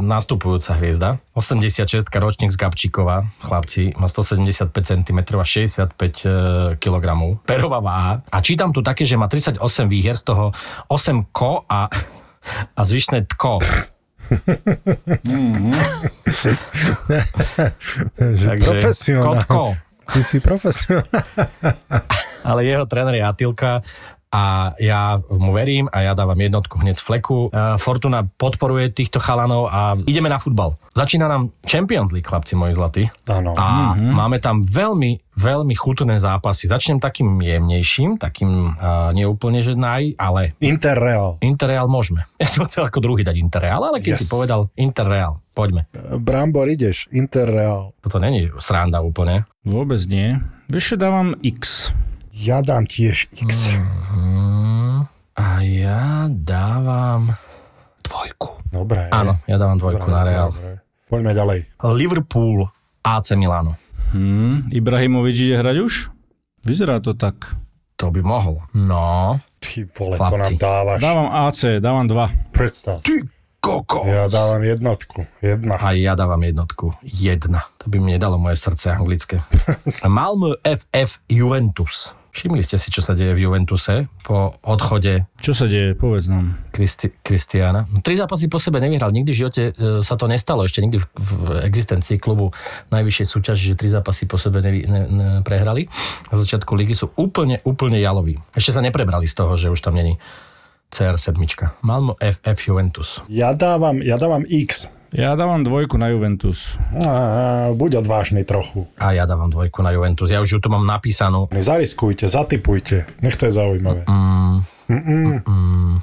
nastupujúca 0.00 0.80
hviezda. 0.80 1.20
86 1.36 2.08
ročník 2.16 2.48
z 2.48 2.56
Gabčíkova, 2.56 3.28
chlapci, 3.44 3.92
má 4.00 4.08
175 4.08 4.72
cm 4.72 5.18
a 5.36 5.44
65 5.44 6.80
kg. 6.80 7.06
Perová 7.44 7.80
váha. 7.84 8.24
A 8.32 8.40
čítam 8.40 8.72
tu 8.72 8.80
také, 8.80 9.04
že 9.04 9.20
má 9.20 9.28
38 9.28 9.60
výher, 9.88 10.16
z 10.16 10.24
toho 10.24 10.56
8 10.88 11.28
ko 11.28 11.68
a, 11.68 11.92
a 12.78 12.80
zvyšné 12.80 13.28
tko. 13.36 13.60
Takže 18.16 18.48
Profesionál. 18.64 19.24
Kotko. 19.24 19.76
Ty 20.10 20.24
si 20.24 20.40
profesionál. 20.40 21.06
Ale 22.44 22.66
jeho 22.66 22.84
tréner 22.86 23.18
je 23.18 23.24
Atilka 23.24 23.80
a 24.30 24.70
ja 24.78 25.18
mu 25.26 25.50
verím 25.50 25.90
a 25.90 26.06
ja 26.06 26.12
dávam 26.14 26.38
jednotku 26.38 26.78
hneď 26.78 27.02
z 27.02 27.04
fleku. 27.04 27.50
Uh, 27.50 27.74
Fortuna 27.82 28.22
podporuje 28.22 28.94
týchto 28.94 29.18
chalanov 29.18 29.66
a 29.66 29.98
ideme 30.06 30.30
na 30.30 30.38
futbal. 30.38 30.78
Začína 30.94 31.26
nám 31.26 31.50
Champions 31.66 32.14
League, 32.14 32.30
chlapci 32.30 32.54
moji 32.54 32.78
zlatí. 32.78 33.04
Áno. 33.26 33.58
A 33.58 33.98
mm-hmm. 33.98 34.14
máme 34.14 34.38
tam 34.38 34.62
veľmi, 34.62 35.34
veľmi 35.34 35.74
chutné 35.74 36.22
zápasy. 36.22 36.70
Začnem 36.70 37.02
takým 37.02 37.42
jemnejším, 37.42 38.22
takým 38.22 38.78
uh, 38.78 39.10
neúplne, 39.10 39.66
že 39.66 39.74
naj, 39.74 40.14
ale... 40.14 40.54
Interreal. 40.62 41.42
Interreal 41.42 41.90
môžeme. 41.90 42.24
Ja 42.40 42.48
som 42.48 42.64
chcel 42.64 42.88
ako 42.88 43.04
druhý 43.04 43.20
dať 43.20 43.36
Interreal, 43.36 43.84
ale 43.84 44.00
keď 44.00 44.16
yes. 44.16 44.24
si 44.24 44.32
povedal 44.32 44.72
Interreal, 44.72 45.44
poďme. 45.52 45.84
Brambor 46.16 46.70
ideš, 46.72 47.04
Interreal. 47.12 47.92
Toto 48.00 48.16
není 48.16 48.48
sranda 48.62 49.04
úplne. 49.04 49.44
Vôbec 49.60 50.00
nie. 50.08 50.40
Čo 50.72 50.96
dávam 50.96 51.36
X. 51.44 51.92
Ja 52.40 52.64
dám 52.64 52.88
tiež 52.88 53.28
X. 53.36 53.68
Mm, 54.16 55.04
a 55.36 55.46
ja 55.60 56.00
dávam 56.26 57.36
dvojku. 58.00 58.64
Dobre. 58.66 59.12
Áno, 59.12 59.36
ja 59.44 59.60
dávam 59.60 59.76
dvojku 59.76 60.00
Dobre, 60.00 60.14
na 60.14 60.22
Real. 60.24 60.48
dobre. 60.48 60.80
Poďme 61.04 61.32
ďalej. 61.34 61.58
Liverpool, 61.92 62.64
AC 63.02 63.36
Milano. 63.36 63.76
Hmm, 64.10 64.64
Ibrahimovič 64.70 65.36
ide 65.42 65.56
hrať 65.58 65.76
už? 65.80 65.92
Vyzerá 66.64 66.96
to 66.98 67.12
tak. 67.12 67.36
To 67.94 68.08
by 68.08 68.24
mohol. 68.24 68.64
No. 68.72 69.36
Ty 69.60 69.84
vole, 69.92 70.16
to 70.16 70.24
nám 70.24 70.32
Chlapci. 70.40 70.54
dávaš. 70.56 70.98
Dávam 70.98 71.28
AC, 71.28 71.60
dávam 71.78 72.06
2. 72.08 72.56
Predstav. 72.56 73.04
Ty 73.04 73.28
kokos. 73.60 74.08
Ja 74.08 74.24
dávam 74.26 74.64
jednotku. 74.64 75.28
Jedna. 75.38 75.76
A 75.76 75.92
ja 75.92 76.16
dávam 76.16 76.40
jednotku. 76.40 76.96
Jedna. 77.04 77.68
To 77.76 77.92
by 77.92 78.00
mi 78.00 78.16
nedalo 78.16 78.40
moje 78.40 78.56
srdce 78.56 78.96
anglické. 78.96 79.44
Malmö 80.08 80.56
FF 80.64 81.20
Juventus. 81.28 82.16
Všimli 82.30 82.62
ste 82.62 82.78
si, 82.78 82.94
čo 82.94 83.02
sa 83.02 83.18
deje 83.18 83.34
v 83.34 83.50
Juventuse 83.50 84.06
po 84.22 84.54
odchode 84.62 85.26
Čo 85.42 85.50
sa 85.50 85.66
deje? 85.66 85.98
Povedz 85.98 86.30
nám. 86.30 86.54
Kristi- 86.70 87.10
Kristiána. 87.26 87.90
No, 87.90 87.98
tri 88.00 88.14
zápasy 88.14 88.46
po 88.46 88.62
sebe 88.62 88.78
nevyhral. 88.78 89.10
Nikdy 89.10 89.30
v 89.34 89.38
živote 89.38 89.62
e, 89.74 90.00
sa 90.06 90.14
to 90.14 90.30
nestalo. 90.30 90.62
Ešte 90.62 90.78
nikdy 90.78 91.02
v, 91.02 91.06
v 91.18 91.32
existencii 91.66 92.22
klubu 92.22 92.54
najvyššej 92.94 93.26
súťaži, 93.26 93.74
že 93.74 93.74
tri 93.74 93.90
zápasy 93.90 94.30
po 94.30 94.38
sebe 94.38 94.62
nevy, 94.62 94.86
ne, 94.86 95.00
ne, 95.10 95.26
prehrali. 95.42 95.90
Na 96.30 96.38
začiatku 96.38 96.70
ligy 96.78 96.94
sú 96.94 97.10
úplne, 97.18 97.58
úplne 97.66 97.98
jaloví. 97.98 98.38
Ešte 98.54 98.78
sa 98.78 98.80
neprebrali 98.84 99.26
z 99.26 99.34
toho, 99.34 99.58
že 99.58 99.66
už 99.66 99.82
tam 99.82 99.98
není 99.98 100.16
CR7. 100.94 101.34
Malmo 101.82 102.14
FF 102.18 102.58
Juventus. 102.66 103.22
Ja 103.26 103.54
dávam, 103.54 104.02
ja 104.02 104.18
dávam 104.18 104.46
X. 104.46 104.90
Ja 105.10 105.34
dávam 105.34 105.66
dvojku 105.66 105.98
na 105.98 106.06
Juventus. 106.14 106.78
Á, 107.02 107.74
buď 107.74 108.06
odvážny 108.06 108.46
trochu. 108.46 108.86
A 108.94 109.10
ja 109.10 109.26
dávam 109.26 109.50
dvojku 109.50 109.82
na 109.82 109.90
Juventus. 109.90 110.30
Ja 110.30 110.38
už 110.38 110.50
ju 110.54 110.58
tu 110.62 110.70
mám 110.70 110.86
napísanú. 110.86 111.50
Zariskujte, 111.50 112.30
zatypujte. 112.30 113.10
Nech 113.18 113.34
to 113.34 113.50
je 113.50 113.52
zaujímavé. 113.58 114.06
Mm, 114.06 114.62
mm, 114.86 115.98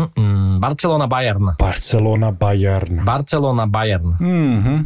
mm, 0.00 0.52
Barcelona 0.64 1.04
Bayern. 1.04 1.52
Barcelona 1.60 2.32
Bayern. 2.32 3.04
Barcelona 3.04 3.64
Bayern. 3.68 4.16
Mhm. 4.16 4.76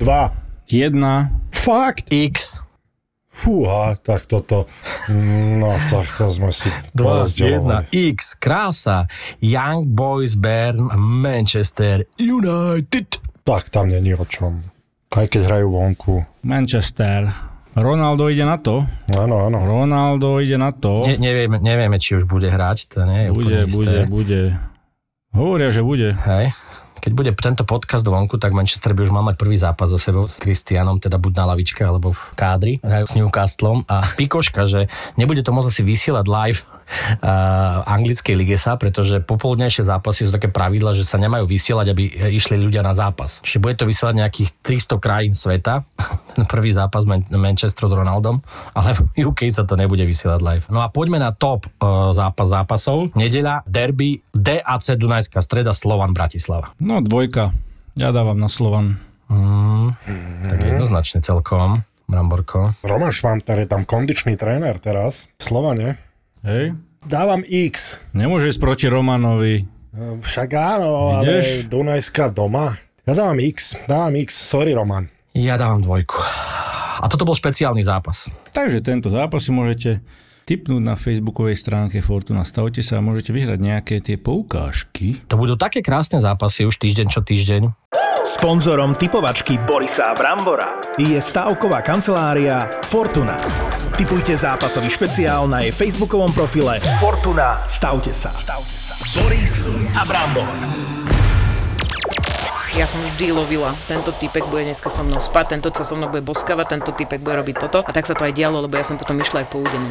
Dva. 0.00 0.32
Jedna. 0.72 1.28
Fakt? 1.52 2.08
X. 2.08 2.56
Fúha, 3.38 3.94
tak 4.02 4.26
toto. 4.26 4.66
No, 5.54 5.70
tak 5.86 6.10
to 6.10 6.26
sme 6.26 6.50
si 6.50 6.66
2, 6.90 6.98
1, 6.98 6.98
porozdeľovali. 6.98 7.84
X, 7.94 8.34
krása. 8.34 9.06
Young 9.38 9.86
Boys 9.86 10.34
Bern, 10.34 10.90
Manchester 10.98 12.02
United. 12.18 13.22
Tak 13.46 13.70
tam 13.70 13.86
není 13.86 14.10
o 14.18 14.26
čom. 14.26 14.58
Aj 15.14 15.24
keď 15.30 15.40
hrajú 15.46 15.70
vonku. 15.70 16.26
Manchester. 16.42 17.30
Ronaldo 17.78 18.26
ide 18.26 18.42
na 18.42 18.58
to. 18.58 18.82
Áno, 19.14 19.46
áno. 19.46 19.62
Ronaldo 19.62 20.42
ide 20.42 20.58
na 20.58 20.74
to. 20.74 21.06
Ne, 21.06 21.14
nevieme, 21.16 21.62
nevieme, 21.62 22.02
či 22.02 22.18
už 22.18 22.26
bude 22.26 22.50
hrať, 22.50 22.90
to 22.90 23.06
nie 23.06 23.26
je 23.26 23.30
bude, 23.30 23.54
úplne 23.54 23.62
bude, 23.70 23.86
isté. 23.86 23.98
bude. 24.10 24.40
Hovoria, 25.30 25.70
že 25.70 25.86
bude. 25.86 26.18
Hej. 26.26 26.50
Keď 26.98 27.12
bude 27.14 27.30
tento 27.38 27.62
podcast 27.62 28.06
vonku, 28.06 28.40
tak 28.40 28.54
Manchester 28.54 28.94
by 28.94 29.06
už 29.06 29.12
mal 29.14 29.24
mať 29.26 29.36
prvý 29.38 29.56
zápas 29.58 29.90
za 29.90 29.98
sebou 29.98 30.26
s 30.26 30.38
Kristianom, 30.38 30.98
teda 30.98 31.18
buď 31.18 31.32
na 31.38 31.44
lavičke 31.54 31.82
alebo 31.82 32.10
v 32.10 32.22
kádri. 32.34 32.74
Hrajú 32.80 33.06
s 33.06 33.14
Newcastlom 33.18 33.84
a 33.86 34.06
pikoška, 34.16 34.66
že 34.66 34.90
nebude 35.14 35.42
to 35.42 35.54
môcť 35.54 35.68
asi 35.70 35.82
vysielať 35.86 36.26
live 36.26 36.60
anglickej 37.84 38.34
lige 38.34 38.56
sa, 38.56 38.80
pretože 38.80 39.20
popoludnejšie 39.22 39.84
zápasy 39.86 40.28
sú 40.28 40.30
také 40.32 40.48
pravidla, 40.48 40.96
že 40.96 41.04
sa 41.04 41.20
nemajú 41.20 41.44
vysielať, 41.44 41.86
aby 41.92 42.04
išli 42.32 42.56
ľudia 42.56 42.80
na 42.80 42.96
zápas. 42.96 43.44
Čiže 43.44 43.62
bude 43.62 43.74
to 43.76 43.88
vysielať 43.88 44.14
nejakých 44.16 44.50
300 44.64 45.04
krajín 45.04 45.34
sveta, 45.36 45.84
ten 46.34 46.46
prvý 46.52 46.72
zápas 46.72 47.04
Man- 47.04 47.28
Manchesteru 47.28 47.92
s 47.92 47.94
Ronaldom, 47.94 48.40
ale 48.72 48.96
v 48.96 49.28
UK 49.28 49.52
sa 49.52 49.68
to 49.68 49.76
nebude 49.76 50.02
vysielať 50.02 50.40
live. 50.40 50.64
No 50.72 50.80
a 50.80 50.88
poďme 50.88 51.20
na 51.20 51.30
top 51.34 51.68
uh, 51.78 52.10
zápas 52.16 52.48
zápasov. 52.48 53.12
Nedeľa, 53.14 53.64
derby, 53.68 54.24
DAC 54.32 54.96
Dunajská 54.96 55.44
streda, 55.44 55.76
Slovan 55.76 56.16
Bratislava. 56.16 56.72
No 56.80 57.04
dvojka. 57.04 57.52
Ja 57.98 58.14
dávam 58.14 58.38
na 58.38 58.46
Slovan. 58.46 58.96
Mm, 59.28 59.92
tak 60.46 60.58
jednoznačne 60.62 61.20
celkom. 61.20 61.84
Bramborko. 62.08 62.72
Roman 62.80 63.12
Švantar 63.12 63.60
je 63.60 63.68
tam 63.68 63.84
kondičný 63.84 64.40
tréner 64.40 64.80
teraz. 64.80 65.28
Slovane. 65.36 66.07
Hej. 66.46 66.74
Dávam 67.02 67.42
X. 67.46 68.02
Nemôže 68.12 68.50
ísť 68.50 68.60
proti 68.60 68.86
Romanovi. 68.90 69.64
No, 69.94 70.20
Však 70.20 70.48
áno, 70.54 71.18
ale 71.18 71.24
Ideš? 71.26 71.70
Dunajská 71.70 72.30
doma. 72.30 72.76
Ja 73.08 73.16
dávam 73.16 73.40
X. 73.40 73.74
Dávam 73.88 74.14
X. 74.20 74.36
Sorry, 74.36 74.76
Roman. 74.76 75.08
Ja 75.32 75.56
dávam 75.56 75.80
dvojku. 75.80 76.18
A 76.98 77.06
toto 77.06 77.22
bol 77.22 77.38
špeciálny 77.38 77.80
zápas. 77.86 78.26
Takže 78.50 78.82
tento 78.82 79.08
zápas 79.08 79.46
si 79.46 79.54
môžete 79.54 80.02
tipnúť 80.44 80.82
na 80.82 80.98
facebookovej 80.98 81.54
stránke 81.54 82.02
Fortuna. 82.02 82.42
Stavte 82.42 82.82
sa 82.82 82.98
a 82.98 83.04
môžete 83.04 83.30
vyhrať 83.30 83.58
nejaké 83.60 83.94
tie 84.02 84.18
poukážky. 84.18 85.20
To 85.30 85.38
budú 85.38 85.54
také 85.54 85.84
krásne 85.84 86.18
zápasy 86.18 86.66
už 86.66 86.80
týždeň 86.82 87.06
čo 87.12 87.22
týždeň. 87.22 87.70
Sponzorom 88.28 88.92
typovačky 88.92 89.56
Borisa 89.56 90.12
Brambora 90.12 90.76
je 91.00 91.16
stavková 91.16 91.80
kancelária 91.80 92.60
Fortuna. 92.84 93.40
Typujte 93.96 94.36
zápasový 94.36 94.92
špeciál 94.92 95.48
na 95.48 95.64
jej 95.64 95.72
facebookovom 95.72 96.28
profile 96.36 96.76
Fortuna. 97.00 97.64
Stavte 97.64 98.12
sa. 98.12 98.28
Boris 99.16 99.64
a 99.96 100.04
Brambor. 100.04 100.44
Ja 102.76 102.84
som 102.84 103.00
vždy 103.00 103.32
lovila. 103.32 103.72
Tento 103.88 104.12
typek 104.12 104.44
bude 104.44 104.68
dneska 104.68 104.92
so 104.92 105.00
mnou 105.00 105.24
spať, 105.24 105.56
tento 105.56 105.72
sa 105.72 105.88
so 105.88 105.96
mnou 105.96 106.12
bude 106.12 106.20
boskavať, 106.20 106.66
tento 106.68 106.92
typek 106.92 107.24
bude 107.24 107.40
robiť 107.40 107.56
toto. 107.64 107.80
A 107.80 107.90
tak 107.96 108.04
sa 108.04 108.12
to 108.12 108.28
aj 108.28 108.36
dialo, 108.36 108.60
lebo 108.60 108.76
ja 108.76 108.84
som 108.84 109.00
potom 109.00 109.16
išla 109.16 109.40
aj 109.40 109.46
po 109.48 109.64
údenu. 109.64 109.88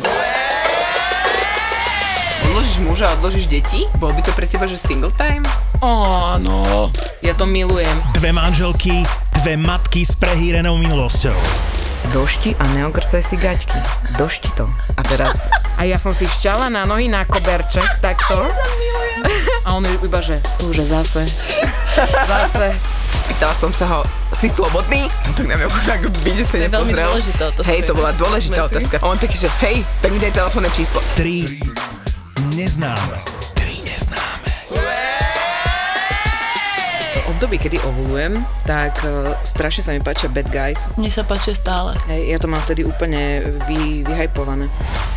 Odložíš 2.78 2.94
muža, 2.94 3.18
odložíš 3.18 3.46
deti? 3.50 3.90
Bol 3.98 4.14
by 4.14 4.22
to 4.22 4.30
pre 4.38 4.46
teba, 4.46 4.70
že 4.70 4.78
single 4.78 5.10
time? 5.10 5.42
Áno, 5.82 6.94
ja 7.26 7.34
to 7.34 7.50
milujem. 7.50 7.90
Dve 8.14 8.30
manželky, 8.30 9.02
dve 9.42 9.58
matky 9.58 10.06
s 10.06 10.14
prehýrenou 10.14 10.78
minulosťou. 10.78 11.34
Došti 12.14 12.54
a 12.54 12.70
neokrcaj 12.78 13.26
si 13.26 13.34
gaťky. 13.42 13.82
Došti 14.22 14.54
to. 14.54 14.70
A 14.94 15.02
teraz... 15.10 15.50
A 15.74 15.90
ja 15.90 15.98
som 15.98 16.14
si 16.14 16.30
šťala 16.30 16.70
na 16.70 16.86
nohy 16.86 17.10
na 17.10 17.26
koberček, 17.26 17.98
takto. 17.98 18.46
A 19.66 19.74
on 19.74 19.82
iba, 19.82 20.22
že 20.22 20.38
už 20.62 20.86
zase. 20.86 21.26
Zase. 22.30 22.78
Spýtala 23.26 23.58
som 23.58 23.74
sa 23.74 23.90
ho, 23.90 24.00
si 24.38 24.54
slobodný? 24.54 25.10
On 25.26 25.34
tak 25.34 25.50
na 25.50 25.58
mňa 25.58 25.66
tak 25.98 26.06
byde 26.22 26.46
sa 26.46 26.62
To 26.62 26.66
je 26.70 26.70
veľmi 26.70 26.94
dôležitá 26.94 27.44
otázka. 27.58 27.70
Hej, 27.74 27.90
to 27.90 27.98
bola 27.98 28.14
dôležitá 28.14 28.70
otázka. 28.70 29.02
A 29.02 29.06
on 29.10 29.18
taký, 29.18 29.34
že 29.34 29.50
hej, 29.66 29.82
tak 29.98 30.14
mi 30.14 30.22
daj 30.22 30.30
telefónne 30.30 30.70
číslo. 30.78 31.02
Tri 33.54 33.86
neznáme. 33.86 34.50
V 37.14 37.30
období, 37.30 37.62
kedy 37.62 37.78
ovulujem, 37.86 38.42
tak 38.66 38.98
uh, 39.06 39.38
strašne 39.46 39.86
sa 39.86 39.94
mi 39.94 40.02
páčia 40.02 40.26
bad 40.26 40.50
guys. 40.50 40.90
Mne 40.98 41.14
sa 41.14 41.22
páčia 41.22 41.54
stále. 41.54 41.94
Hej, 42.10 42.34
ja 42.34 42.38
to 42.42 42.50
mám 42.50 42.66
vtedy 42.66 42.82
úplne 42.82 43.46
vy, 43.70 44.02
vyhajpované. 44.02 44.66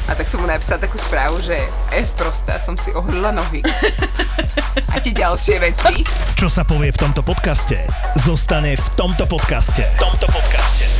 A 0.04 0.12
tak 0.12 0.28
som 0.28 0.44
mu 0.44 0.52
napísala 0.52 0.84
takú 0.84 1.00
správu, 1.00 1.40
že 1.40 1.56
es 1.96 2.12
prostá, 2.12 2.60
som 2.60 2.76
si 2.76 2.92
ohrla 2.92 3.32
nohy. 3.32 3.64
A 4.92 5.00
ti 5.00 5.16
ďalšie 5.16 5.64
veci. 5.64 6.04
Čo 6.36 6.52
sa 6.52 6.68
povie 6.68 6.92
v 6.92 7.00
tomto 7.00 7.24
podcaste, 7.24 7.88
zostane 8.20 8.76
v 8.76 8.88
tomto 8.92 9.24
podcaste. 9.24 9.88
V 9.96 10.12
tomto 10.12 10.28
podcaste. 10.28 10.99